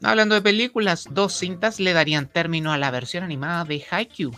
Hablando 0.01 0.35
de 0.35 0.41
películas, 0.41 1.05
dos 1.11 1.33
cintas 1.33 1.81
le 1.81 1.91
darían 1.91 2.29
término 2.29 2.71
a 2.71 2.77
la 2.77 2.91
versión 2.91 3.25
animada 3.25 3.65
de 3.65 3.83
Haikyuu. 3.91 4.31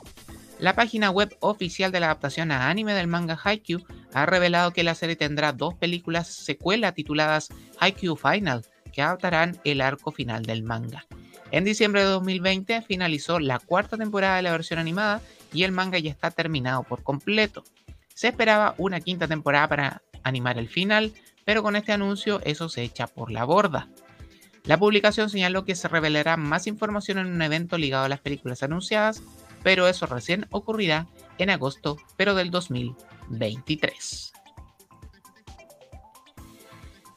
La 0.61 0.75
página 0.75 1.09
web 1.09 1.35
oficial 1.39 1.91
de 1.91 1.99
la 1.99 2.05
adaptación 2.05 2.51
a 2.51 2.69
anime 2.69 2.93
del 2.93 3.07
manga 3.07 3.35
Haikyuu 3.43 3.83
ha 4.13 4.27
revelado 4.27 4.69
que 4.69 4.83
la 4.83 4.93
serie 4.93 5.15
tendrá 5.15 5.53
dos 5.53 5.73
películas 5.73 6.27
secuela 6.27 6.91
tituladas 6.91 7.49
Haikyuu 7.79 8.15
Final, 8.15 8.63
que 8.93 9.01
adaptarán 9.01 9.59
el 9.63 9.81
arco 9.81 10.11
final 10.11 10.43
del 10.43 10.61
manga. 10.61 11.07
En 11.49 11.63
diciembre 11.63 12.01
de 12.01 12.09
2020 12.09 12.83
finalizó 12.83 13.39
la 13.39 13.57
cuarta 13.57 13.97
temporada 13.97 14.35
de 14.35 14.43
la 14.43 14.51
versión 14.51 14.77
animada 14.77 15.19
y 15.51 15.63
el 15.63 15.71
manga 15.71 15.97
ya 15.97 16.11
está 16.11 16.29
terminado 16.29 16.83
por 16.83 17.01
completo. 17.01 17.63
Se 18.13 18.27
esperaba 18.27 18.75
una 18.77 19.01
quinta 19.01 19.27
temporada 19.27 19.67
para 19.67 20.03
animar 20.21 20.59
el 20.59 20.69
final, 20.69 21.11
pero 21.43 21.63
con 21.63 21.75
este 21.75 21.91
anuncio 21.91 22.39
eso 22.43 22.69
se 22.69 22.83
echa 22.83 23.07
por 23.07 23.31
la 23.31 23.45
borda. 23.45 23.89
La 24.65 24.77
publicación 24.77 25.31
señaló 25.31 25.65
que 25.65 25.73
se 25.73 25.87
revelará 25.87 26.37
más 26.37 26.67
información 26.67 27.17
en 27.17 27.25
un 27.25 27.41
evento 27.41 27.79
ligado 27.79 28.05
a 28.05 28.09
las 28.09 28.19
películas 28.19 28.61
anunciadas, 28.61 29.23
pero 29.63 29.87
eso 29.87 30.05
recién 30.05 30.47
ocurrirá 30.51 31.07
en 31.37 31.49
agosto, 31.49 31.97
pero 32.17 32.35
del 32.35 32.51
2023. 32.51 34.33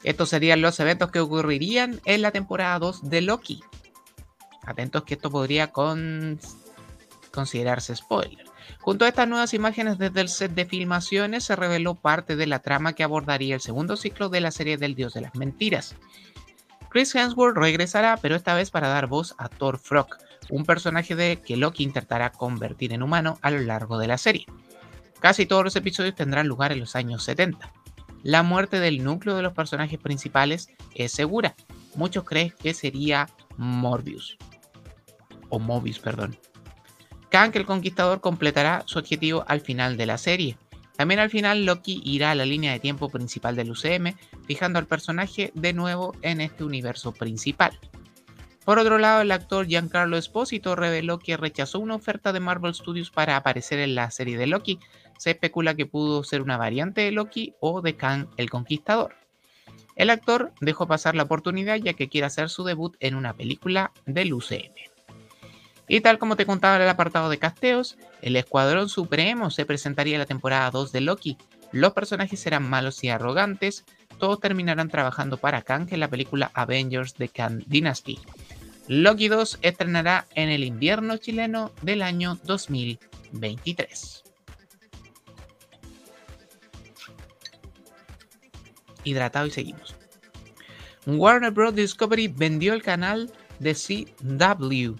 Estos 0.03 0.29
serían 0.29 0.61
los 0.61 0.79
eventos 0.79 1.11
que 1.11 1.19
ocurrirían 1.19 1.99
en 2.05 2.21
la 2.21 2.31
temporada 2.31 2.77
2 2.79 3.09
de 3.09 3.21
Loki. 3.21 3.63
Atentos 4.63 5.03
que 5.03 5.15
esto 5.15 5.31
podría 5.31 5.71
considerarse 7.31 7.95
spoiler. 7.95 8.45
Junto 8.81 9.05
a 9.05 9.07
estas 9.07 9.27
nuevas 9.27 9.53
imágenes 9.55 9.97
desde 9.97 10.21
el 10.21 10.29
set 10.29 10.51
de 10.51 10.65
filmaciones 10.65 11.43
se 11.43 11.55
reveló 11.55 11.95
parte 11.95 12.35
de 12.35 12.45
la 12.45 12.59
trama 12.59 12.93
que 12.93 13.03
abordaría 13.03 13.55
el 13.55 13.61
segundo 13.61 13.97
ciclo 13.97 14.29
de 14.29 14.41
la 14.41 14.51
serie 14.51 14.77
del 14.77 14.93
Dios 14.93 15.15
de 15.15 15.21
las 15.21 15.35
Mentiras. 15.35 15.95
Chris 16.89 17.13
Hemsworth 17.15 17.57
regresará, 17.57 18.17
pero 18.17 18.35
esta 18.35 18.53
vez 18.53 18.69
para 18.71 18.87
dar 18.87 19.07
voz 19.07 19.33
a 19.37 19.49
Thor 19.49 19.79
Frog, 19.79 20.17
un 20.49 20.65
personaje 20.65 21.15
de 21.15 21.41
que 21.41 21.57
Loki 21.57 21.83
intentará 21.83 22.31
convertir 22.31 22.93
en 22.93 23.03
humano 23.03 23.39
a 23.41 23.51
lo 23.51 23.59
largo 23.59 23.97
de 23.97 24.07
la 24.07 24.17
serie. 24.17 24.45
Casi 25.19 25.45
todos 25.45 25.63
los 25.63 25.75
episodios 25.75 26.15
tendrán 26.15 26.47
lugar 26.47 26.71
en 26.71 26.79
los 26.79 26.95
años 26.95 27.23
70. 27.23 27.71
La 28.23 28.43
muerte 28.43 28.79
del 28.79 29.03
núcleo 29.03 29.35
de 29.35 29.43
los 29.43 29.53
personajes 29.53 29.99
principales 29.99 30.69
es 30.93 31.11
segura. 31.11 31.55
Muchos 31.95 32.23
creen 32.23 32.53
que 32.61 32.73
sería 32.73 33.27
Morbius. 33.57 34.37
O 35.49 35.59
Mobius, 35.59 35.99
perdón. 35.99 36.37
Kang 37.29 37.51
el 37.55 37.65
Conquistador 37.65 38.21
completará 38.21 38.83
su 38.85 38.99
objetivo 38.99 39.45
al 39.47 39.61
final 39.61 39.97
de 39.97 40.05
la 40.05 40.17
serie. 40.17 40.57
También 40.95 41.19
al 41.19 41.29
final 41.29 41.65
Loki 41.65 42.01
irá 42.05 42.31
a 42.31 42.35
la 42.35 42.45
línea 42.45 42.71
de 42.71 42.79
tiempo 42.79 43.09
principal 43.09 43.55
del 43.55 43.71
UCM, 43.71 44.15
fijando 44.45 44.79
al 44.79 44.87
personaje 44.87 45.51
de 45.53 45.73
nuevo 45.73 46.15
en 46.21 46.39
este 46.39 46.63
universo 46.63 47.11
principal. 47.13 47.77
Por 48.65 48.79
otro 48.79 48.97
lado, 48.97 49.21
el 49.21 49.31
actor 49.31 49.67
Giancarlo 49.67 50.17
Esposito 50.17 50.75
reveló 50.75 51.19
que 51.19 51.37
rechazó 51.37 51.79
una 51.79 51.95
oferta 51.95 52.33
de 52.33 52.39
Marvel 52.39 52.73
Studios 52.73 53.11
para 53.11 53.37
aparecer 53.37 53.77
en 53.77 53.93
la 53.93 54.09
serie 54.09 54.39
de 54.39 54.47
Loki. 54.47 54.79
Se 55.19 55.31
especula 55.31 55.75
que 55.75 55.85
pudo 55.85 56.23
ser 56.23 56.41
una 56.41 56.57
variante 56.57 57.01
de 57.01 57.11
Loki 57.11 57.53
o 57.59 57.81
de 57.81 57.95
Kang 57.95 58.27
el 58.37 58.49
Conquistador. 58.49 59.15
El 59.95 60.09
actor 60.09 60.51
dejó 60.61 60.87
pasar 60.87 61.15
la 61.15 61.23
oportunidad 61.23 61.75
ya 61.77 61.93
que 61.93 62.09
quiere 62.09 62.25
hacer 62.25 62.49
su 62.49 62.63
debut 62.63 62.95
en 62.99 63.13
una 63.13 63.33
película 63.33 63.91
del 64.07 64.33
UCM. 64.33 64.73
Y 65.87 66.01
tal 66.01 66.17
como 66.17 66.35
te 66.35 66.47
contaba 66.47 66.77
en 66.77 66.81
el 66.81 66.89
apartado 66.89 67.29
de 67.29 67.37
casteos, 67.37 67.97
el 68.23 68.35
Escuadrón 68.35 68.89
Supremo 68.89 69.51
se 69.51 69.65
presentaría 69.65 70.15
en 70.15 70.19
la 70.19 70.25
temporada 70.25 70.71
2 70.71 70.91
de 70.91 71.01
Loki. 71.01 71.37
Los 71.71 71.93
personajes 71.93 72.39
serán 72.39 72.67
malos 72.67 73.03
y 73.03 73.09
arrogantes, 73.09 73.85
todos 74.17 74.39
terminarán 74.39 74.89
trabajando 74.89 75.37
para 75.37 75.61
Kang 75.61 75.87
en 75.91 75.99
la 75.99 76.07
película 76.07 76.49
Avengers 76.53 77.13
The 77.13 77.29
Kang 77.29 77.63
Dynasty. 77.67 78.19
Loki 78.87 79.27
2 79.27 79.59
estrenará 79.61 80.27
en 80.35 80.49
el 80.49 80.63
invierno 80.63 81.17
chileno 81.17 81.71
del 81.81 82.01
año 82.01 82.39
2023. 82.43 84.23
Hidratado 89.03 89.47
y 89.47 89.51
seguimos. 89.51 89.95
Warner 91.05 91.51
Bros. 91.51 91.75
Discovery 91.75 92.27
vendió 92.27 92.73
el 92.73 92.81
canal 92.81 93.31
de 93.59 93.75
CW 93.75 94.95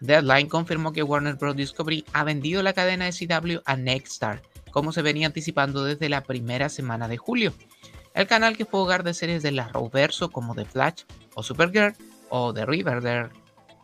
Deadline 0.00 0.48
confirmó 0.48 0.92
que 0.92 1.02
Warner 1.02 1.36
Bros. 1.36 1.56
Discovery 1.56 2.04
ha 2.12 2.24
vendido 2.24 2.62
la 2.62 2.72
cadena 2.72 3.06
de 3.06 3.12
CW 3.12 3.60
a 3.64 3.76
Nexstar, 3.76 4.42
como 4.70 4.92
se 4.92 5.02
venía 5.02 5.26
anticipando 5.26 5.84
desde 5.84 6.08
la 6.08 6.22
primera 6.22 6.68
semana 6.68 7.08
de 7.08 7.16
julio. 7.16 7.52
El 8.14 8.26
canal 8.26 8.56
que 8.56 8.64
fue 8.64 8.80
hogar 8.80 9.02
de 9.04 9.14
series 9.14 9.42
de 9.42 9.52
la 9.52 9.68
Roverso 9.68 10.30
como 10.30 10.54
The 10.54 10.64
Flash 10.64 11.02
o 11.34 11.42
Supergirl 11.42 11.94
o 12.30 12.52
The 12.52 12.66
Riverdale 12.66 13.30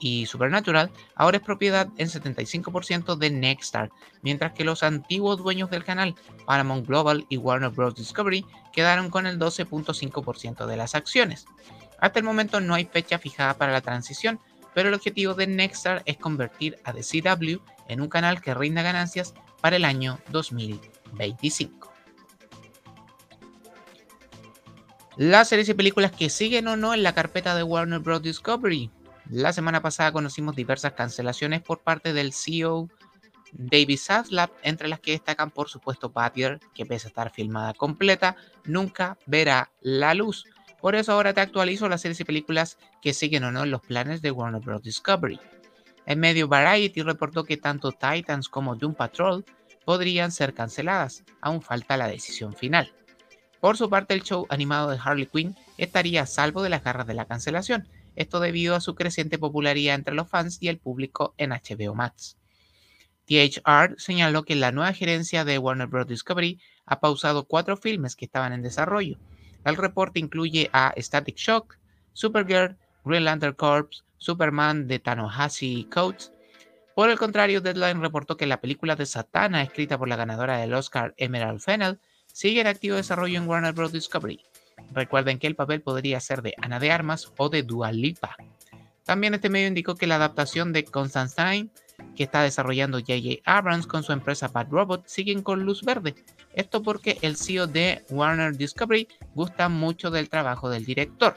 y 0.02 0.26
Supernatural 0.26 0.90
ahora 1.14 1.36
es 1.36 1.42
propiedad 1.42 1.88
en 1.96 2.08
75% 2.08 3.16
de 3.16 3.30
Nexstar, 3.30 3.90
mientras 4.22 4.52
que 4.52 4.64
los 4.64 4.82
antiguos 4.82 5.38
dueños 5.38 5.70
del 5.70 5.84
canal, 5.84 6.16
Paramount 6.44 6.86
Global 6.86 7.24
y 7.28 7.36
Warner 7.36 7.70
Bros. 7.70 7.94
Discovery, 7.94 8.44
quedaron 8.72 9.10
con 9.10 9.26
el 9.26 9.38
12.5% 9.38 10.66
de 10.66 10.76
las 10.76 10.94
acciones. 10.94 11.46
Hasta 12.00 12.18
el 12.18 12.24
momento 12.24 12.60
no 12.60 12.74
hay 12.74 12.84
fecha 12.84 13.18
fijada 13.18 13.54
para 13.54 13.72
la 13.72 13.80
transición, 13.80 14.40
pero 14.74 14.88
el 14.88 14.94
objetivo 14.94 15.34
de 15.34 15.46
Nexstar 15.46 16.02
es 16.04 16.16
convertir 16.16 16.78
a 16.84 16.92
The 16.92 17.02
CW 17.02 17.60
en 17.88 18.00
un 18.00 18.08
canal 18.08 18.40
que 18.40 18.54
rinda 18.54 18.82
ganancias 18.82 19.34
para 19.60 19.76
el 19.76 19.84
año 19.84 20.18
2025. 20.30 21.91
Las 25.18 25.50
series 25.50 25.68
y 25.68 25.74
películas 25.74 26.10
que 26.10 26.30
siguen 26.30 26.68
o 26.68 26.76
no 26.76 26.94
en 26.94 27.02
la 27.02 27.12
carpeta 27.12 27.54
de 27.54 27.62
Warner 27.62 27.98
Bros. 27.98 28.22
Discovery. 28.22 28.90
La 29.28 29.52
semana 29.52 29.82
pasada 29.82 30.10
conocimos 30.10 30.56
diversas 30.56 30.92
cancelaciones 30.92 31.60
por 31.60 31.80
parte 31.80 32.14
del 32.14 32.32
CEO 32.32 32.88
David 33.52 33.98
Zaslav, 33.98 34.50
entre 34.62 34.88
las 34.88 35.00
que 35.00 35.10
destacan 35.10 35.50
por 35.50 35.68
supuesto 35.68 36.08
Batgirl, 36.08 36.60
que 36.72 36.86
pese 36.86 37.08
a 37.08 37.10
estar 37.10 37.30
filmada 37.30 37.74
completa, 37.74 38.36
nunca 38.64 39.18
verá 39.26 39.70
la 39.82 40.14
luz. 40.14 40.46
Por 40.80 40.94
eso 40.94 41.12
ahora 41.12 41.34
te 41.34 41.42
actualizo 41.42 41.90
las 41.90 42.00
series 42.00 42.20
y 42.20 42.24
películas 42.24 42.78
que 43.02 43.12
siguen 43.12 43.44
o 43.44 43.52
no 43.52 43.64
en 43.64 43.70
los 43.70 43.82
planes 43.82 44.22
de 44.22 44.30
Warner 44.30 44.62
Bros. 44.62 44.82
Discovery. 44.82 45.38
En 46.06 46.20
medio 46.20 46.48
Variety 46.48 47.02
reportó 47.02 47.44
que 47.44 47.58
tanto 47.58 47.92
Titans 47.92 48.48
como 48.48 48.76
Doom 48.76 48.94
Patrol 48.94 49.44
podrían 49.84 50.32
ser 50.32 50.54
canceladas, 50.54 51.22
aún 51.42 51.60
falta 51.60 51.98
la 51.98 52.08
decisión 52.08 52.54
final. 52.54 52.94
Por 53.62 53.76
su 53.76 53.88
parte, 53.88 54.12
el 54.12 54.24
show 54.24 54.44
animado 54.48 54.90
de 54.90 54.98
Harley 55.00 55.26
Quinn 55.26 55.54
estaría 55.78 56.22
a 56.22 56.26
salvo 56.26 56.62
de 56.62 56.68
las 56.68 56.82
garras 56.82 57.06
de 57.06 57.14
la 57.14 57.26
cancelación, 57.26 57.86
esto 58.16 58.40
debido 58.40 58.74
a 58.74 58.80
su 58.80 58.96
creciente 58.96 59.38
popularidad 59.38 59.94
entre 59.94 60.16
los 60.16 60.28
fans 60.28 60.58
y 60.60 60.66
el 60.66 60.78
público 60.78 61.32
en 61.38 61.50
HBO 61.50 61.94
Max. 61.94 62.36
THR 63.24 63.94
señaló 63.98 64.42
que 64.42 64.56
la 64.56 64.72
nueva 64.72 64.92
gerencia 64.92 65.44
de 65.44 65.58
Warner 65.58 65.86
Bros. 65.86 66.08
Discovery 66.08 66.60
ha 66.86 66.98
pausado 66.98 67.44
cuatro 67.44 67.76
filmes 67.76 68.16
que 68.16 68.24
estaban 68.24 68.52
en 68.52 68.62
desarrollo, 68.62 69.16
El 69.64 69.76
reporte 69.76 70.18
incluye 70.18 70.68
a 70.72 70.92
Static 70.96 71.36
Shock, 71.36 71.78
Supergirl, 72.14 72.76
Green 73.04 73.24
Lantern 73.24 73.54
Corps, 73.54 74.04
Superman 74.18 74.88
de 74.88 74.98
Tanohasi 74.98 75.84
Coates. 75.84 76.32
Por 76.96 77.10
el 77.10 77.16
contrario, 77.16 77.60
Deadline 77.60 78.00
reportó 78.00 78.36
que 78.36 78.46
la 78.46 78.60
película 78.60 78.96
de 78.96 79.06
Satana, 79.06 79.62
escrita 79.62 79.98
por 79.98 80.08
la 80.08 80.16
ganadora 80.16 80.56
del 80.56 80.74
Oscar 80.74 81.14
Emerald 81.16 81.60
Fennell, 81.60 82.00
sigue 82.32 82.60
en 82.60 82.66
activo 82.66 82.96
desarrollo 82.96 83.38
en 83.38 83.48
Warner 83.48 83.72
Bros. 83.72 83.92
Discovery. 83.92 84.40
Recuerden 84.92 85.38
que 85.38 85.46
el 85.46 85.56
papel 85.56 85.82
podría 85.82 86.20
ser 86.20 86.42
de 86.42 86.54
Ana 86.60 86.80
de 86.80 86.90
Armas 86.90 87.32
o 87.36 87.48
de 87.48 87.62
Dua 87.62 87.92
Lipa. 87.92 88.36
También 89.04 89.34
este 89.34 89.50
medio 89.50 89.68
indicó 89.68 89.94
que 89.94 90.06
la 90.06 90.16
adaptación 90.16 90.72
de 90.72 90.84
Constantine, 90.84 91.70
que 92.16 92.24
está 92.24 92.42
desarrollando 92.42 92.98
J.J. 92.98 93.42
Abrams 93.44 93.86
con 93.86 94.02
su 94.02 94.12
empresa 94.12 94.48
Bad 94.48 94.68
Robot, 94.70 95.06
siguen 95.06 95.42
con 95.42 95.64
luz 95.64 95.82
verde. 95.82 96.14
Esto 96.54 96.82
porque 96.82 97.18
el 97.22 97.36
CEO 97.36 97.66
de 97.66 98.04
Warner 98.10 98.56
Discovery 98.56 99.08
gusta 99.34 99.68
mucho 99.68 100.10
del 100.10 100.28
trabajo 100.28 100.70
del 100.70 100.84
director. 100.84 101.34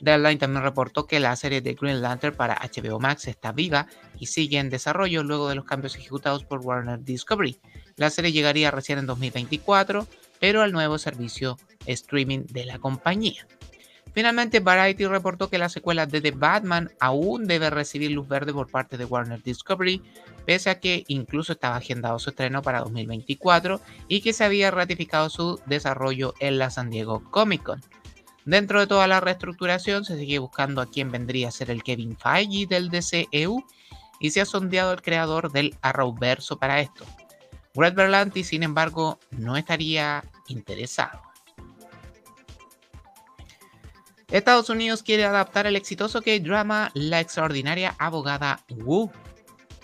Deadline 0.00 0.38
también 0.38 0.62
reportó 0.62 1.06
que 1.06 1.18
la 1.18 1.34
serie 1.34 1.60
de 1.60 1.74
Green 1.74 2.02
Lantern 2.02 2.36
para 2.36 2.60
HBO 2.60 3.00
Max 3.00 3.26
está 3.26 3.52
viva 3.52 3.86
y 4.18 4.26
sigue 4.26 4.58
en 4.58 4.70
desarrollo 4.70 5.24
luego 5.24 5.48
de 5.48 5.56
los 5.56 5.64
cambios 5.64 5.96
ejecutados 5.96 6.44
por 6.44 6.60
Warner 6.60 7.02
Discovery. 7.02 7.60
La 7.98 8.10
serie 8.10 8.32
llegaría 8.32 8.70
recién 8.70 8.98
en 8.98 9.06
2024, 9.06 10.06
pero 10.40 10.62
al 10.62 10.72
nuevo 10.72 10.98
servicio 10.98 11.58
streaming 11.84 12.46
de 12.48 12.64
la 12.64 12.78
compañía. 12.78 13.46
Finalmente, 14.14 14.60
Variety 14.60 15.06
reportó 15.06 15.50
que 15.50 15.58
la 15.58 15.68
secuela 15.68 16.06
de 16.06 16.20
The 16.20 16.30
Batman 16.30 16.90
aún 17.00 17.46
debe 17.46 17.70
recibir 17.70 18.10
luz 18.10 18.26
verde 18.26 18.52
por 18.52 18.70
parte 18.70 18.96
de 18.96 19.04
Warner 19.04 19.42
Discovery, 19.42 20.02
pese 20.46 20.70
a 20.70 20.80
que 20.80 21.04
incluso 21.08 21.52
estaba 21.52 21.76
agendado 21.76 22.18
su 22.18 22.30
estreno 22.30 22.62
para 22.62 22.80
2024 22.80 23.80
y 24.08 24.20
que 24.20 24.32
se 24.32 24.44
había 24.44 24.70
ratificado 24.70 25.28
su 25.28 25.60
desarrollo 25.66 26.34
en 26.40 26.58
la 26.58 26.70
San 26.70 26.90
Diego 26.90 27.22
Comic 27.30 27.62
Con. 27.62 27.80
Dentro 28.44 28.80
de 28.80 28.86
toda 28.86 29.06
la 29.06 29.20
reestructuración 29.20 30.04
se 30.04 30.16
sigue 30.16 30.38
buscando 30.38 30.80
a 30.80 30.90
quién 30.90 31.10
vendría 31.10 31.48
a 31.48 31.52
ser 31.52 31.70
el 31.70 31.82
Kevin 31.82 32.16
Feige 32.16 32.66
del 32.66 32.88
DCEU 32.88 33.62
y 34.20 34.30
se 34.30 34.40
ha 34.40 34.46
sondeado 34.46 34.92
el 34.92 35.02
creador 35.02 35.52
del 35.52 35.76
Arrowverso 35.82 36.58
para 36.58 36.80
esto. 36.80 37.04
Greg 37.74 37.94
Berlanti, 37.94 38.44
sin 38.44 38.62
embargo, 38.62 39.18
no 39.30 39.56
estaría 39.56 40.24
interesado. 40.48 41.22
Estados 44.30 44.68
Unidos 44.68 45.02
quiere 45.02 45.24
adaptar 45.24 45.66
el 45.66 45.76
exitoso 45.76 46.20
K-drama 46.20 46.90
La 46.92 47.20
extraordinaria 47.20 47.94
abogada 47.98 48.60
Wu. 48.68 49.10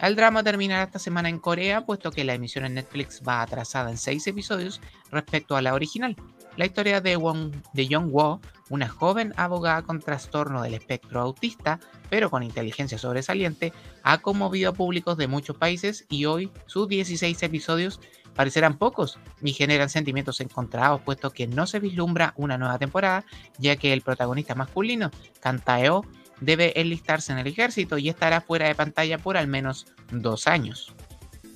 El 0.00 0.16
drama 0.16 0.42
terminará 0.42 0.82
esta 0.82 0.98
semana 0.98 1.30
en 1.30 1.38
Corea, 1.38 1.86
puesto 1.86 2.10
que 2.10 2.24
la 2.24 2.34
emisión 2.34 2.66
en 2.66 2.74
Netflix 2.74 3.22
va 3.26 3.40
atrasada 3.40 3.90
en 3.90 3.96
seis 3.96 4.26
episodios 4.26 4.82
respecto 5.10 5.56
a 5.56 5.62
la 5.62 5.72
original. 5.72 6.14
La 6.56 6.66
historia 6.66 7.00
de, 7.00 7.16
Wong, 7.16 7.54
de 7.72 7.86
Young 7.86 8.10
Wo, 8.12 8.40
una 8.71 8.88
joven 8.88 9.33
abogada 9.37 9.83
con 9.83 10.00
trastorno 10.00 10.62
del 10.62 10.75
espectro 10.75 11.21
autista, 11.21 11.80
pero 12.11 12.30
con 12.30 12.42
inteligencia 12.42 12.99
sobresaliente, 12.99 13.73
ha 14.02 14.18
conmovido 14.18 14.71
a 14.71 14.75
públicos 14.75 15.16
de 15.16 15.28
muchos 15.28 15.56
países 15.56 16.06
y 16.09 16.25
hoy 16.25 16.50
sus 16.66 16.88
16 16.88 17.42
episodios 17.42 18.00
parecerán 18.35 18.78
pocos 18.78 19.18
y 19.42 19.52
generan 19.52 19.88
sentimientos 19.88 20.40
encontrados, 20.40 21.00
puesto 21.02 21.30
que 21.30 21.47
no 21.47 21.66
se 21.66 21.80
vislumbra 21.80 22.35
una 22.37 22.59
nueva 22.59 22.78
temporada, 22.78 23.25
ya 23.59 23.76
que 23.76 23.92
el 23.92 24.02
protagonista 24.02 24.54
masculino, 24.54 25.11
Kantaeo, 25.40 26.04
debe 26.40 26.78
enlistarse 26.80 27.33
en 27.33 27.38
el 27.38 27.47
ejército 27.47 27.97
y 27.99 28.09
estará 28.09 28.40
fuera 28.40 28.66
de 28.66 28.75
pantalla 28.75 29.18
por 29.18 29.37
al 29.37 29.47
menos 29.47 29.87
dos 30.11 30.47
años. 30.47 30.94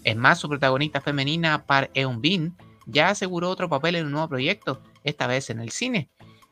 Es 0.04 0.16
más, 0.16 0.38
su 0.38 0.48
protagonista 0.48 1.00
femenina, 1.00 1.64
Par 1.66 1.90
Eun 1.94 2.20
Bin, 2.20 2.56
ya 2.86 3.10
aseguró 3.10 3.50
otro 3.50 3.68
papel 3.68 3.96
en 3.96 4.06
un 4.06 4.12
nuevo 4.12 4.28
proyecto, 4.28 4.80
esta 5.04 5.26
vez 5.26 5.50
en 5.50 5.60
el 5.60 5.70
cine. 5.70 6.08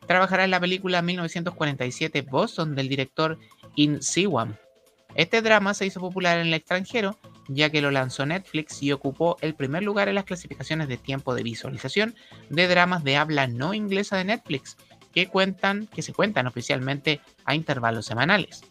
Trabajará 0.07 0.45
en 0.45 0.51
la 0.51 0.61
película 0.61 1.03
1947 1.03 2.23
Boston 2.23 2.75
del 2.75 2.89
director 2.89 3.39
In 3.75 4.03
Siwam. 4.03 4.57
Este 5.15 5.43
drama 5.43 5.75
se 5.75 5.87
hizo 5.87 6.01
popular 6.01 6.39
en 6.39 6.49
el 6.49 6.55
extranjero 6.55 7.19
ya 7.49 7.71
que 7.71 7.81
lo 7.81 7.91
lanzó 7.91 8.27
Netflix 8.27 8.83
y 8.83 8.93
ocupó 8.93 9.37
el 9.41 9.55
primer 9.55 9.83
lugar 9.83 10.09
en 10.09 10.15
las 10.15 10.25
clasificaciones 10.25 10.89
de 10.89 10.97
tiempo 10.97 11.35
de 11.35 11.43
visualización 11.43 12.15
de 12.51 12.69
dramas 12.69 13.05
de 13.05 13.17
habla 13.17 13.47
no 13.47 13.75
inglesa 13.75 14.17
de 14.17 14.25
Netflix, 14.25 14.77
que, 15.13 15.29
cuentan, 15.29 15.87
que 15.87 16.03
se 16.03 16.13
cuentan 16.13 16.47
oficialmente 16.47 17.21
a 17.45 17.55
intervalos 17.55 18.07
semanales. 18.07 18.63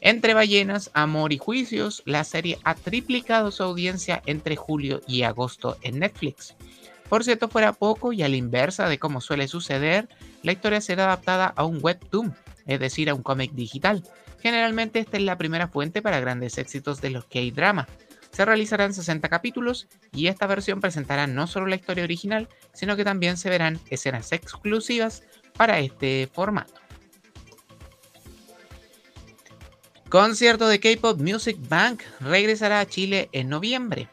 Entre 0.00 0.34
ballenas, 0.34 0.90
amor 0.94 1.32
y 1.32 1.38
juicios, 1.38 2.02
la 2.06 2.24
serie 2.24 2.58
ha 2.64 2.74
triplicado 2.74 3.52
su 3.52 3.62
audiencia 3.62 4.22
entre 4.26 4.56
julio 4.56 5.00
y 5.06 5.22
agosto 5.22 5.76
en 5.82 6.00
Netflix. 6.00 6.56
Por 7.12 7.24
cierto, 7.24 7.50
fuera 7.50 7.74
poco 7.74 8.14
y 8.14 8.22
a 8.22 8.28
la 8.30 8.36
inversa 8.36 8.88
de 8.88 8.98
cómo 8.98 9.20
suele 9.20 9.46
suceder, 9.46 10.08
la 10.42 10.52
historia 10.52 10.80
será 10.80 11.04
adaptada 11.04 11.52
a 11.54 11.66
un 11.66 11.78
webtoon, 11.82 12.34
es 12.64 12.80
decir, 12.80 13.10
a 13.10 13.14
un 13.14 13.22
cómic 13.22 13.52
digital. 13.52 14.02
Generalmente 14.40 14.98
esta 14.98 15.18
es 15.18 15.22
la 15.22 15.36
primera 15.36 15.68
fuente 15.68 16.00
para 16.00 16.20
grandes 16.20 16.56
éxitos 16.56 17.02
de 17.02 17.10
los 17.10 17.26
K-drama, 17.26 17.86
se 18.30 18.46
realizarán 18.46 18.94
60 18.94 19.28
capítulos 19.28 19.88
y 20.10 20.28
esta 20.28 20.46
versión 20.46 20.80
presentará 20.80 21.26
no 21.26 21.46
solo 21.46 21.66
la 21.66 21.76
historia 21.76 22.04
original, 22.04 22.48
sino 22.72 22.96
que 22.96 23.04
también 23.04 23.36
se 23.36 23.50
verán 23.50 23.78
escenas 23.90 24.32
exclusivas 24.32 25.22
para 25.54 25.80
este 25.80 26.30
formato. 26.32 26.80
Concierto 30.08 30.66
de 30.66 30.80
K-Pop 30.80 31.20
Music 31.20 31.58
Bank 31.68 32.00
regresará 32.20 32.80
a 32.80 32.86
Chile 32.86 33.28
en 33.32 33.50
noviembre. 33.50 34.08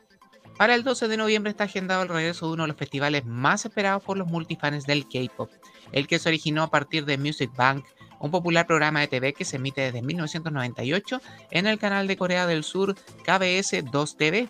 Para 0.60 0.76
el 0.76 0.84
12 0.84 1.08
de 1.08 1.16
noviembre 1.16 1.52
está 1.52 1.64
agendado 1.64 2.04
el 2.04 2.10
regreso 2.10 2.46
de 2.48 2.52
uno 2.52 2.64
de 2.64 2.68
los 2.68 2.76
festivales 2.76 3.24
más 3.24 3.64
esperados 3.64 4.04
por 4.04 4.18
los 4.18 4.28
multifans 4.28 4.86
del 4.86 5.08
K-Pop, 5.08 5.50
el 5.94 6.06
que 6.06 6.20
se 6.20 6.28
originó 6.28 6.64
a 6.64 6.70
partir 6.70 7.06
de 7.06 7.18
Music 7.18 7.50
Bank 7.56 7.86
un 8.20 8.30
popular 8.30 8.68
programa 8.68 9.00
de 9.00 9.08
TV 9.08 9.32
que 9.32 9.46
se 9.46 9.56
emite 9.56 9.80
desde 9.80 10.02
1998 10.02 11.22
en 11.52 11.66
el 11.66 11.80
canal 11.80 12.08
de 12.08 12.18
Corea 12.18 12.46
del 12.46 12.66
Sur 12.66 12.98
KBS 13.24 13.90
2 13.90 14.18
TV. 14.18 14.50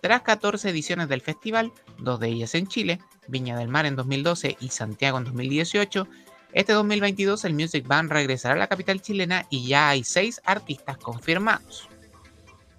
Tras 0.00 0.22
14 0.22 0.70
ediciones 0.70 1.10
del 1.10 1.20
festival, 1.20 1.72
dos 1.98 2.20
de 2.20 2.28
ellas 2.28 2.54
en 2.54 2.66
Chile, 2.66 2.98
Viña 3.28 3.58
del 3.58 3.68
Mar 3.68 3.84
en 3.84 3.96
2012 3.96 4.56
y 4.60 4.68
Santiago 4.70 5.18
en 5.18 5.24
2018, 5.24 6.08
este 6.54 6.72
2022 6.72 7.44
el 7.44 7.52
Music 7.52 7.86
Band 7.86 8.10
regresará 8.10 8.54
a 8.54 8.58
la 8.58 8.68
capital 8.68 9.02
chilena 9.02 9.44
y 9.50 9.66
ya 9.66 9.90
hay 9.90 10.04
seis 10.04 10.40
artistas 10.46 10.96
confirmados. 10.96 11.90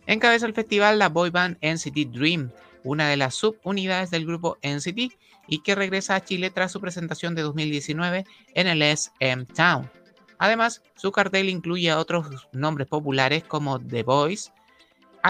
Encabeza 0.08 0.46
el 0.46 0.54
festival 0.54 1.00
la 1.00 1.10
boy 1.10 1.30
band 1.30 1.58
NCT 1.62 2.12
Dream, 2.12 2.52
una 2.84 3.10
de 3.10 3.18
las 3.18 3.36
subunidades 3.36 4.12
del 4.12 4.26
grupo 4.26 4.58
NCT 4.62 5.14
y 5.48 5.60
que 5.64 5.76
regresa 5.76 6.16
a 6.16 6.24
Chile 6.24 6.52
tras 6.52 6.72
su 6.72 6.80
presentación 6.80 7.36
de 7.36 7.42
2019 7.42 8.26
en 8.54 8.68
el 8.68 8.82
SM 8.82 9.46
Town. 9.46 9.90
Además, 10.38 10.82
su 10.96 11.12
cartel 11.12 11.50
incluye 11.50 11.90
a 11.90 11.98
otros 11.98 12.48
nombres 12.52 12.88
populares 12.88 13.44
como 13.44 13.80
The 13.80 14.04
Voice, 14.04 14.52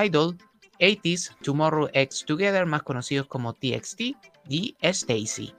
Idol, 0.03 0.37
80s, 0.79 1.35
Tomorrow 1.41 1.89
X 1.93 2.25
Together, 2.25 2.65
más 2.65 2.83
conocidos 2.83 3.27
como 3.27 3.53
TXT, 3.53 4.01
y 4.47 4.75
Stacy. 4.81 5.53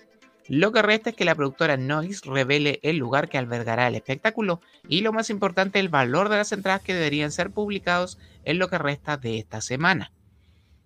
Lo 0.49 0.73
que 0.73 0.83
resta 0.83 1.11
es 1.11 1.17
que 1.17 1.25
la 1.25 1.35
productora 1.35 1.77
Noise 1.77 2.23
revele 2.25 2.79
el 2.83 2.97
lugar 2.97 3.29
que 3.29 3.39
albergará 3.39 3.89
el 3.89 3.95
espectáculo 3.97 4.61
y 4.89 5.01
lo 5.01 5.13
más 5.13 5.31
importante, 5.31 5.81
el 5.81 5.89
valor 5.89 6.29
de 6.29 6.37
las 6.37 6.53
entradas 6.53 6.83
que 6.83 6.95
deberían 6.95 7.33
ser 7.33 7.51
publicados 7.51 8.19
en 8.45 8.59
lo 8.59 8.69
que 8.69 8.79
resta 8.79 9.17
de 9.17 9.39
esta 9.39 9.61
semana. 9.61 10.13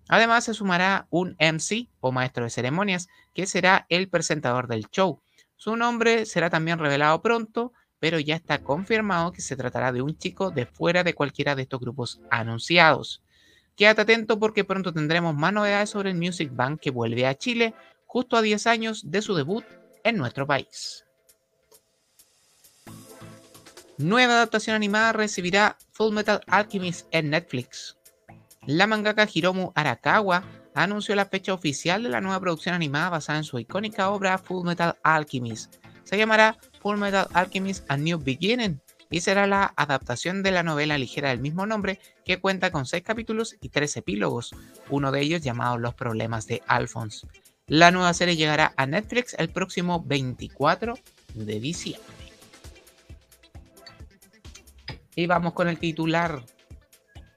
Además, 0.07 0.45
se 0.45 0.53
sumará 0.53 1.07
un 1.09 1.37
MC 1.39 1.87
o 1.99 2.11
maestro 2.11 2.43
de 2.43 2.49
ceremonias 2.49 3.07
que 3.33 3.45
será 3.45 3.85
el 3.89 4.09
presentador 4.09 4.67
del 4.67 4.87
show. 4.89 5.21
Su 5.55 5.75
nombre 5.75 6.25
será 6.25 6.49
también 6.49 6.79
revelado 6.79 7.21
pronto 7.21 7.71
pero 8.01 8.19
ya 8.19 8.35
está 8.35 8.63
confirmado 8.63 9.31
que 9.31 9.41
se 9.41 9.55
tratará 9.55 9.91
de 9.91 10.01
un 10.01 10.17
chico 10.17 10.49
de 10.49 10.65
fuera 10.65 11.03
de 11.03 11.13
cualquiera 11.13 11.53
de 11.53 11.61
estos 11.61 11.79
grupos 11.79 12.19
anunciados. 12.31 13.21
Quédate 13.75 14.01
atento 14.01 14.39
porque 14.39 14.63
pronto 14.63 14.91
tendremos 14.91 15.35
más 15.35 15.53
novedades 15.53 15.91
sobre 15.91 16.09
el 16.09 16.17
Music 16.17 16.49
Bank 16.51 16.79
que 16.81 16.89
vuelve 16.89 17.27
a 17.27 17.35
Chile 17.35 17.75
justo 18.11 18.35
a 18.35 18.41
10 18.41 18.67
años 18.67 19.09
de 19.09 19.21
su 19.21 19.33
debut 19.35 19.63
en 20.03 20.17
nuestro 20.17 20.45
país. 20.45 21.05
Nueva 23.97 24.33
adaptación 24.33 24.75
animada 24.75 25.13
recibirá 25.13 25.77
Full 25.93 26.13
Metal 26.13 26.41
Alchemist 26.47 27.07
en 27.11 27.29
Netflix. 27.29 27.97
La 28.67 28.85
mangaka 28.85 29.29
Hiromu 29.33 29.71
Arakawa 29.75 30.43
anunció 30.75 31.15
la 31.15 31.25
fecha 31.25 31.53
oficial 31.53 32.03
de 32.03 32.09
la 32.09 32.19
nueva 32.19 32.41
producción 32.41 32.75
animada 32.75 33.11
basada 33.11 33.37
en 33.37 33.45
su 33.45 33.57
icónica 33.59 34.09
obra 34.09 34.37
Full 34.37 34.65
Metal 34.65 34.97
Alchemist. 35.03 35.75
Se 36.03 36.17
llamará 36.17 36.57
Full 36.81 36.97
Metal 36.97 37.29
Alchemist 37.31 37.89
A 37.89 37.95
New 37.95 38.19
Beginning 38.21 38.81
y 39.09 39.21
será 39.21 39.47
la 39.47 39.73
adaptación 39.77 40.43
de 40.43 40.51
la 40.51 40.63
novela 40.63 40.97
ligera 40.97 41.29
del 41.29 41.39
mismo 41.39 41.65
nombre 41.65 42.01
que 42.25 42.41
cuenta 42.41 42.71
con 42.71 42.85
6 42.85 43.03
capítulos 43.03 43.55
y 43.61 43.69
3 43.69 43.95
epílogos, 43.95 44.53
uno 44.89 45.13
de 45.13 45.21
ellos 45.21 45.41
llamado 45.41 45.77
Los 45.77 45.93
problemas 45.93 46.45
de 46.45 46.61
Alphonse. 46.67 47.25
La 47.71 47.89
nueva 47.89 48.13
serie 48.13 48.35
llegará 48.35 48.73
a 48.75 48.85
Netflix 48.85 49.33
el 49.39 49.47
próximo 49.47 50.03
24 50.05 50.93
de 51.35 51.59
diciembre. 51.61 52.03
Y 55.15 55.25
vamos 55.25 55.53
con 55.53 55.69
el 55.69 55.79
titular 55.79 56.43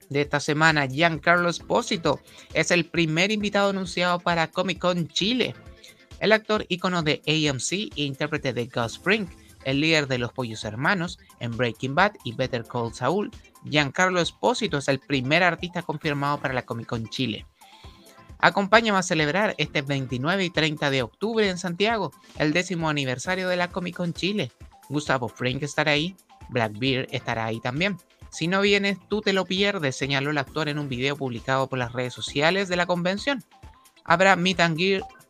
de 0.09 0.19
esta 0.19 0.41
semana. 0.41 0.87
Giancarlo 0.87 1.47
Espósito 1.47 2.19
es 2.53 2.71
el 2.71 2.83
primer 2.83 3.31
invitado 3.31 3.69
anunciado 3.69 4.19
para 4.19 4.51
Comic 4.51 4.79
Con 4.79 5.07
Chile. 5.07 5.55
El 6.19 6.33
actor 6.33 6.65
ícono 6.67 7.01
de 7.01 7.21
AMC 7.25 7.95
e 7.95 8.03
intérprete 8.03 8.51
de 8.51 8.65
Gus 8.65 9.01
Brink, 9.01 9.31
el 9.63 9.79
líder 9.79 10.05
de 10.05 10.17
los 10.17 10.33
Pollos 10.33 10.65
Hermanos 10.65 11.17
en 11.39 11.55
Breaking 11.55 11.95
Bad 11.95 12.11
y 12.25 12.33
Better 12.33 12.65
Call 12.65 12.93
Saul, 12.93 13.31
Giancarlo 13.63 14.19
Espósito 14.19 14.79
es 14.79 14.89
el 14.89 14.99
primer 14.99 15.43
artista 15.43 15.81
confirmado 15.81 16.41
para 16.41 16.53
la 16.53 16.65
Comic 16.65 16.87
Con 16.87 17.07
Chile. 17.07 17.45
Acompáñame 18.45 18.99
a 18.99 19.01
celebrar 19.01 19.55
este 19.57 19.81
29 19.81 20.45
y 20.45 20.51
30 20.51 20.91
de 20.91 21.01
octubre 21.01 21.49
en 21.49 21.57
Santiago, 21.57 22.11
el 22.37 22.53
décimo 22.53 22.89
aniversario 22.89 23.49
de 23.49 23.57
la 23.57 23.69
Comic 23.69 23.95
Con 23.95 24.13
Chile. 24.13 24.51
Gustavo 24.87 25.27
Frank 25.29 25.63
estará 25.63 25.93
ahí, 25.93 26.15
Blackbeard 26.49 27.07
estará 27.09 27.45
ahí 27.45 27.59
también. 27.59 27.97
Si 28.29 28.47
no 28.47 28.61
vienes, 28.61 28.99
tú 29.09 29.21
te 29.21 29.33
lo 29.33 29.45
pierdes, 29.45 29.95
señaló 29.95 30.29
el 30.29 30.37
actor 30.37 30.69
en 30.69 30.77
un 30.77 30.87
video 30.87 31.17
publicado 31.17 31.67
por 31.67 31.79
las 31.79 31.93
redes 31.93 32.13
sociales 32.13 32.69
de 32.69 32.75
la 32.75 32.85
convención. 32.85 33.43
Habrá 34.03 34.35
meet 34.35 34.59
and, 34.59 34.79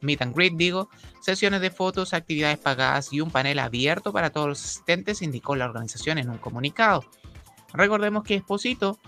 meet 0.01 0.21
and 0.21 0.36
greet, 0.36 0.58
digo, 0.58 0.89
sesiones 1.21 1.62
de 1.62 1.71
fotos, 1.71 2.13
actividades 2.13 2.58
pagadas 2.58 3.13
y 3.13 3.21
un 3.21 3.32
panel 3.32 3.60
abierto 3.60 4.12
para 4.12 4.32
todos 4.32 4.49
los 4.49 4.62
asistentes, 4.62 5.21
indicó 5.21 5.56
la 5.56 5.67
organización 5.67 6.17
en 6.17 6.30
un 6.30 6.38
comunicado. 6.38 7.06
Recordemos 7.71 8.25
que 8.25 8.36
Esposito, 8.36 8.99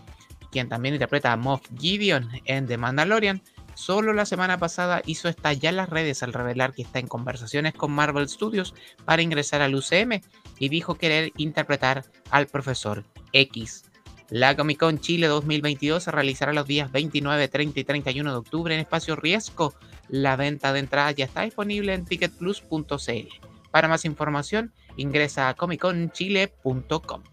quien 0.50 0.70
también 0.70 0.96
interpreta 0.96 1.34
a 1.34 1.36
Moff 1.36 1.68
Gideon 1.78 2.30
en 2.46 2.68
The 2.68 2.78
Mandalorian, 2.78 3.44
solo 3.78 4.12
la 4.12 4.26
semana 4.26 4.58
pasada 4.58 5.04
hizo 5.06 5.30
estallar 5.30 5.76
las 5.76 5.90
redes 5.90 6.24
al 6.24 6.34
revelar 6.34 6.74
que 6.74 6.82
está 6.82 7.00
en 7.00 7.08
conversaciones 7.08 7.74
con 7.74 7.92
Marvel 7.92 8.28
Studios 8.28 8.74
para 9.06 9.22
ingresar 9.22 9.62
al 9.62 9.76
UCM 9.76 10.22
y 10.58 10.70
dijo 10.70 10.96
querer 10.96 11.32
interpretar 11.38 12.04
al 12.32 12.48
profesor 12.48 13.06
X. 13.34 13.86
La 14.30 14.58
Comic 14.58 14.80
Con 14.80 15.00
Chile 15.00 15.28
2022 15.28 16.04
se 16.04 16.12
realizará 16.12 16.52
los 16.54 16.66
días 16.66 16.92
29, 16.92 17.48
30 17.48 17.80
y 17.80 17.84
31 17.84 18.32
de 18.32 18.38
octubre 18.38 18.74
en 18.74 18.82
Espacio 18.82 19.16
Riesgo. 19.16 19.74
La 20.10 20.36
venta 20.36 20.74
de 20.74 20.80
entradas 20.80 21.16
ya 21.16 21.26
está 21.26 21.44
disponible 21.44 21.94
en 21.94 22.04
ticketplus.cl. 22.04 23.48
Para 23.72 23.88
más 23.88 24.06
información, 24.06 24.74
ingresa 24.98 25.50
a 25.50 25.54
comicconchile.com. 25.54 27.24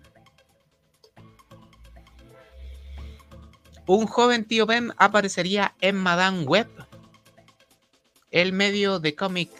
Un 3.86 4.06
joven 4.06 4.46
tío 4.46 4.64
Ben 4.64 4.92
aparecería 4.96 5.74
en 5.82 5.96
Madame 5.96 6.44
Web. 6.44 6.68
El 8.30 8.54
medio 8.54 8.98
de 8.98 9.14
cómic 9.14 9.50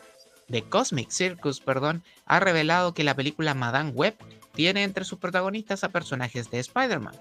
de 0.48 0.62
Cosmic 0.62 1.10
Circus, 1.10 1.60
perdón, 1.60 2.02
ha 2.24 2.40
revelado 2.40 2.94
que 2.94 3.04
la 3.04 3.14
película 3.14 3.52
Madame 3.52 3.90
Web 3.90 4.16
tiene 4.54 4.82
entre 4.82 5.04
sus 5.04 5.18
protagonistas 5.18 5.84
a 5.84 5.90
personajes 5.90 6.50
de 6.50 6.58
Spider-Man. 6.60 7.14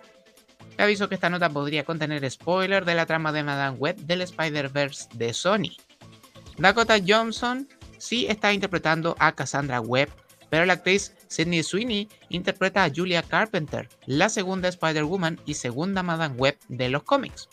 Te 0.78 0.84
aviso 0.84 1.10
que 1.10 1.16
esta 1.16 1.30
nota 1.30 1.50
podría 1.50 1.84
contener 1.84 2.30
spoiler 2.32 2.86
de 2.86 2.96
la 2.96 3.06
trama 3.06 3.34
de 3.34 3.44
Madame 3.44 3.78
Web 3.78 3.98
del 3.98 4.22
Spider-Verse 4.22 5.10
de 5.14 5.34
Sony. 5.34 5.76
Dakota 6.58 6.96
Johnson 7.06 7.68
sí 7.98 8.28
está 8.28 8.54
interpretando 8.54 9.18
a 9.20 9.34
Cassandra 9.34 9.82
Webb, 9.82 10.10
pero 10.54 10.68
la 10.68 10.74
actriz 10.74 11.16
Sydney 11.30 11.64
Sweeney 11.64 12.08
interpreta 12.30 12.84
a 12.84 12.92
Julia 12.96 13.24
Carpenter, 13.24 13.90
la 14.06 14.30
segunda 14.30 14.70
Spider-Woman 14.70 15.40
y 15.48 15.56
segunda 15.56 16.04
Madame 16.04 16.36
Web 16.36 16.60
de 16.68 16.90
los 16.90 17.02
cómics. 17.02 17.50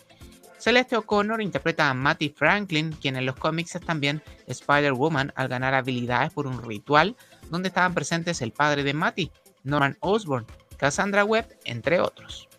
Celeste 0.58 0.98
O'Connor 0.98 1.40
interpreta 1.40 1.88
a 1.88 1.94
Matty 1.94 2.28
Franklin, 2.28 2.92
quien 2.92 3.16
en 3.16 3.24
los 3.24 3.36
cómics 3.36 3.74
es 3.74 3.80
también 3.80 4.22
Spider-Woman 4.48 5.32
al 5.34 5.48
ganar 5.48 5.72
habilidades 5.72 6.34
por 6.34 6.46
un 6.46 6.62
ritual 6.62 7.16
donde 7.48 7.68
estaban 7.68 7.94
presentes 7.94 8.42
el 8.42 8.52
padre 8.52 8.82
de 8.82 8.92
Matty, 8.92 9.32
Norman 9.64 9.96
Osborn, 10.00 10.44
Cassandra 10.76 11.24
Webb, 11.24 11.48
entre 11.64 12.00
otros. 12.00 12.50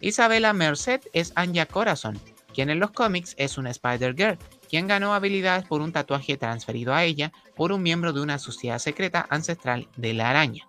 Isabella 0.00 0.52
Merced 0.52 1.02
es 1.12 1.30
Anya 1.36 1.66
Corazon, 1.66 2.18
quien 2.52 2.70
en 2.70 2.80
los 2.80 2.90
cómics 2.90 3.36
es 3.38 3.56
una 3.56 3.70
Spider-Girl, 3.70 4.36
quien 4.70 4.86
ganó 4.86 5.12
habilidades 5.12 5.64
por 5.64 5.80
un 5.80 5.92
tatuaje 5.92 6.36
transferido 6.36 6.94
a 6.94 7.02
ella 7.02 7.32
por 7.56 7.72
un 7.72 7.82
miembro 7.82 8.12
de 8.12 8.20
una 8.20 8.38
sociedad 8.38 8.78
secreta 8.78 9.26
ancestral 9.28 9.88
de 9.96 10.14
la 10.14 10.30
araña. 10.30 10.68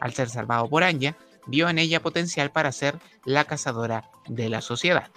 Al 0.00 0.12
ser 0.12 0.28
salvado 0.28 0.68
por 0.68 0.82
Anya, 0.82 1.16
vio 1.46 1.68
en 1.68 1.78
ella 1.78 2.02
potencial 2.02 2.50
para 2.50 2.72
ser 2.72 2.98
la 3.24 3.44
cazadora 3.44 4.10
de 4.26 4.48
la 4.48 4.60
sociedad. 4.60 5.08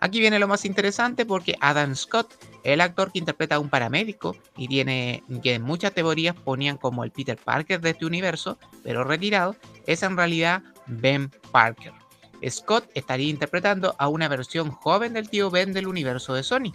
Aquí 0.00 0.20
viene 0.20 0.38
lo 0.38 0.48
más 0.48 0.64
interesante 0.64 1.24
porque 1.24 1.56
Adam 1.60 1.94
Scott, 1.94 2.34
el 2.62 2.80
actor 2.80 3.10
que 3.10 3.20
interpreta 3.20 3.54
a 3.54 3.60
un 3.60 3.70
paramédico 3.70 4.36
y 4.56 4.68
tiene 4.68 5.22
que 5.42 5.54
en 5.54 5.62
muchas 5.62 5.94
teorías 5.94 6.34
ponían 6.34 6.76
como 6.76 7.04
el 7.04 7.10
Peter 7.10 7.38
Parker 7.38 7.80
de 7.80 7.90
este 7.90 8.04
universo, 8.04 8.58
pero 8.82 9.04
retirado, 9.04 9.56
es 9.86 10.02
en 10.02 10.16
realidad 10.16 10.62
Ben 10.86 11.30
Parker. 11.52 12.01
Scott 12.48 12.90
estaría 12.94 13.28
interpretando 13.28 13.94
a 13.98 14.08
una 14.08 14.28
versión 14.28 14.70
joven 14.70 15.12
del 15.12 15.28
tío 15.28 15.50
Ben 15.50 15.72
del 15.72 15.86
universo 15.86 16.34
de 16.34 16.42
Sony. 16.42 16.72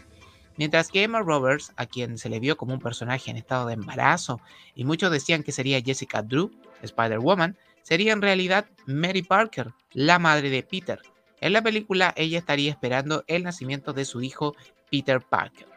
Mientras 0.57 0.89
que 0.89 1.03
Emma 1.03 1.21
Roberts, 1.21 1.71
a 1.75 1.85
quien 1.85 2.17
se 2.17 2.29
le 2.29 2.39
vio 2.39 2.57
como 2.57 2.73
un 2.73 2.79
personaje 2.79 3.29
en 3.29 3.37
estado 3.37 3.67
de 3.67 3.73
embarazo 3.73 4.41
y 4.75 4.85
muchos 4.85 5.11
decían 5.11 5.43
que 5.43 5.51
sería 5.51 5.81
Jessica 5.81 6.21
Drew, 6.21 6.51
Spider-Woman, 6.81 7.57
sería 7.83 8.13
en 8.13 8.21
realidad 8.21 8.65
Mary 8.85 9.21
Parker, 9.21 9.73
la 9.93 10.19
madre 10.19 10.49
de 10.49 10.63
Peter, 10.63 10.99
en 11.39 11.53
la 11.53 11.61
película 11.61 12.13
ella 12.17 12.39
estaría 12.39 12.71
esperando 12.71 13.23
el 13.27 13.43
nacimiento 13.43 13.93
de 13.93 14.05
su 14.05 14.21
hijo 14.21 14.55
Peter 14.89 15.21
Parker. 15.21 15.67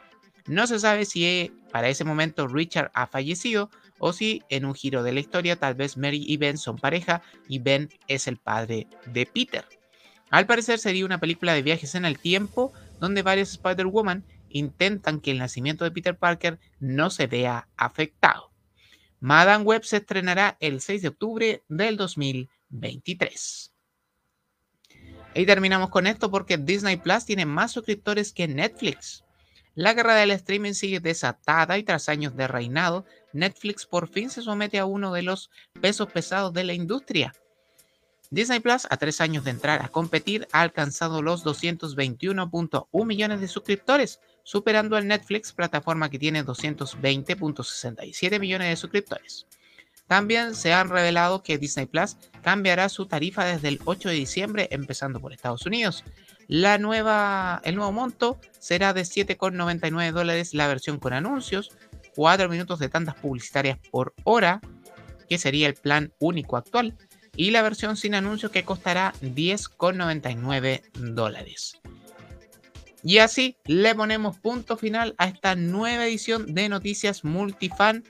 No 0.46 0.66
se 0.66 0.78
sabe 0.78 1.04
si 1.04 1.26
eh, 1.26 1.52
para 1.70 1.88
ese 1.88 2.04
momento 2.04 2.48
Richard 2.48 2.90
ha 2.94 3.06
fallecido 3.06 3.70
o 3.98 4.12
si 4.12 4.42
en 4.48 4.64
un 4.64 4.74
giro 4.74 5.02
de 5.02 5.12
la 5.12 5.20
historia 5.20 5.56
tal 5.56 5.74
vez 5.74 5.98
Mary 5.98 6.24
y 6.26 6.38
Ben 6.38 6.56
son 6.56 6.78
pareja 6.78 7.22
y 7.46 7.58
Ben 7.58 7.90
es 8.08 8.26
el 8.26 8.38
padre 8.38 8.86
de 9.06 9.26
Peter. 9.26 9.66
Al 10.30 10.46
parecer 10.46 10.78
sería 10.78 11.04
una 11.04 11.18
película 11.18 11.52
de 11.52 11.62
viajes 11.62 11.94
en 11.94 12.04
el 12.04 12.18
tiempo 12.18 12.72
donde 13.00 13.22
varios 13.22 13.50
Spider-Woman 13.50 14.24
intentan 14.48 15.20
que 15.20 15.32
el 15.32 15.38
nacimiento 15.38 15.84
de 15.84 15.90
Peter 15.90 16.16
Parker 16.16 16.58
no 16.78 17.10
se 17.10 17.26
vea 17.26 17.68
afectado. 17.76 18.50
Madame 19.18 19.64
Web 19.64 19.84
se 19.84 19.98
estrenará 19.98 20.56
el 20.60 20.80
6 20.80 21.02
de 21.02 21.08
octubre 21.08 21.62
del 21.68 21.96
2023. 21.96 23.72
Y 25.34 25.46
terminamos 25.46 25.90
con 25.90 26.06
esto 26.06 26.30
porque 26.30 26.58
Disney 26.58 26.96
Plus 26.96 27.24
tiene 27.24 27.44
más 27.44 27.72
suscriptores 27.72 28.32
que 28.32 28.48
Netflix. 28.48 29.24
La 29.74 29.94
guerra 29.94 30.14
del 30.14 30.32
streaming 30.32 30.72
sigue 30.72 31.00
desatada 31.00 31.78
y 31.78 31.82
tras 31.84 32.08
años 32.08 32.36
de 32.36 32.48
reinado, 32.48 33.04
Netflix 33.32 33.86
por 33.86 34.08
fin 34.08 34.30
se 34.30 34.42
somete 34.42 34.78
a 34.78 34.86
uno 34.86 35.12
de 35.12 35.22
los 35.22 35.50
pesos 35.80 36.10
pesados 36.10 36.52
de 36.52 36.64
la 36.64 36.72
industria. 36.72 37.32
Disney 38.32 38.60
Plus, 38.60 38.86
a 38.88 38.96
tres 38.96 39.20
años 39.20 39.42
de 39.42 39.50
entrar 39.50 39.84
a 39.84 39.88
competir, 39.88 40.46
ha 40.52 40.60
alcanzado 40.60 41.20
los 41.20 41.44
221.1 41.44 43.04
millones 43.04 43.40
de 43.40 43.48
suscriptores, 43.48 44.20
superando 44.44 44.94
al 44.94 45.08
Netflix, 45.08 45.52
plataforma 45.52 46.10
que 46.10 46.20
tiene 46.20 46.44
220.67 46.44 48.38
millones 48.38 48.68
de 48.68 48.76
suscriptores. 48.76 49.48
También 50.06 50.54
se 50.54 50.72
han 50.72 50.90
revelado 50.90 51.42
que 51.42 51.58
Disney 51.58 51.86
Plus 51.86 52.16
cambiará 52.40 52.88
su 52.88 53.06
tarifa 53.06 53.44
desde 53.44 53.66
el 53.66 53.80
8 53.84 54.10
de 54.10 54.14
diciembre, 54.14 54.68
empezando 54.70 55.18
por 55.18 55.32
Estados 55.32 55.66
Unidos. 55.66 56.04
La 56.46 56.78
nueva, 56.78 57.60
el 57.64 57.74
nuevo 57.74 57.90
monto 57.90 58.38
será 58.60 58.92
de 58.92 59.02
7,99 59.02 60.12
dólares 60.12 60.54
la 60.54 60.68
versión 60.68 61.00
con 61.00 61.14
anuncios, 61.14 61.72
4 62.14 62.48
minutos 62.48 62.78
de 62.78 62.88
tantas 62.88 63.16
publicitarias 63.16 63.80
por 63.90 64.14
hora, 64.22 64.60
que 65.28 65.38
sería 65.38 65.66
el 65.66 65.74
plan 65.74 66.12
único 66.20 66.56
actual, 66.56 66.96
y 67.36 67.50
la 67.50 67.62
versión 67.62 67.96
sin 67.96 68.14
anuncios 68.14 68.52
que 68.52 68.64
costará 68.64 69.12
10,99 69.22 70.82
dólares. 71.14 71.78
Y 73.02 73.18
así 73.18 73.56
le 73.64 73.94
ponemos 73.94 74.38
punto 74.38 74.76
final 74.76 75.14
a 75.16 75.26
esta 75.26 75.54
nueva 75.54 76.06
edición 76.06 76.54
de 76.54 76.68
Noticias 76.68 77.24
Multifan 77.24 78.04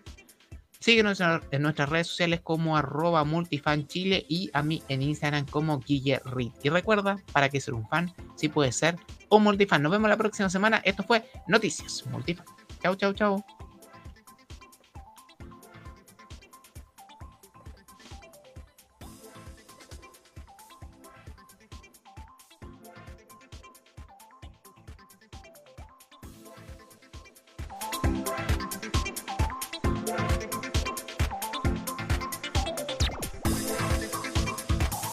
Síguenos 0.80 1.20
en 1.20 1.62
nuestras 1.62 1.90
redes 1.90 2.06
sociales 2.06 2.40
como 2.42 2.74
arroba 2.74 3.22
multifanchile 3.24 4.24
y 4.30 4.50
a 4.54 4.62
mí 4.62 4.82
en 4.88 5.02
Instagram 5.02 5.44
como 5.44 5.78
Guille 5.78 6.22
Y 6.62 6.70
recuerda, 6.70 7.22
para 7.32 7.50
que 7.50 7.60
ser 7.60 7.74
un 7.74 7.86
fan, 7.86 8.10
si 8.34 8.48
puede 8.48 8.72
ser 8.72 8.96
un 9.28 9.42
multifan. 9.42 9.82
Nos 9.82 9.92
vemos 9.92 10.08
la 10.08 10.16
próxima 10.16 10.48
semana. 10.48 10.80
Esto 10.82 11.02
fue 11.02 11.30
Noticias 11.46 12.04
Multifan. 12.06 12.46
Chau, 12.82 12.94
chau, 12.94 13.12
chau. 13.12 13.59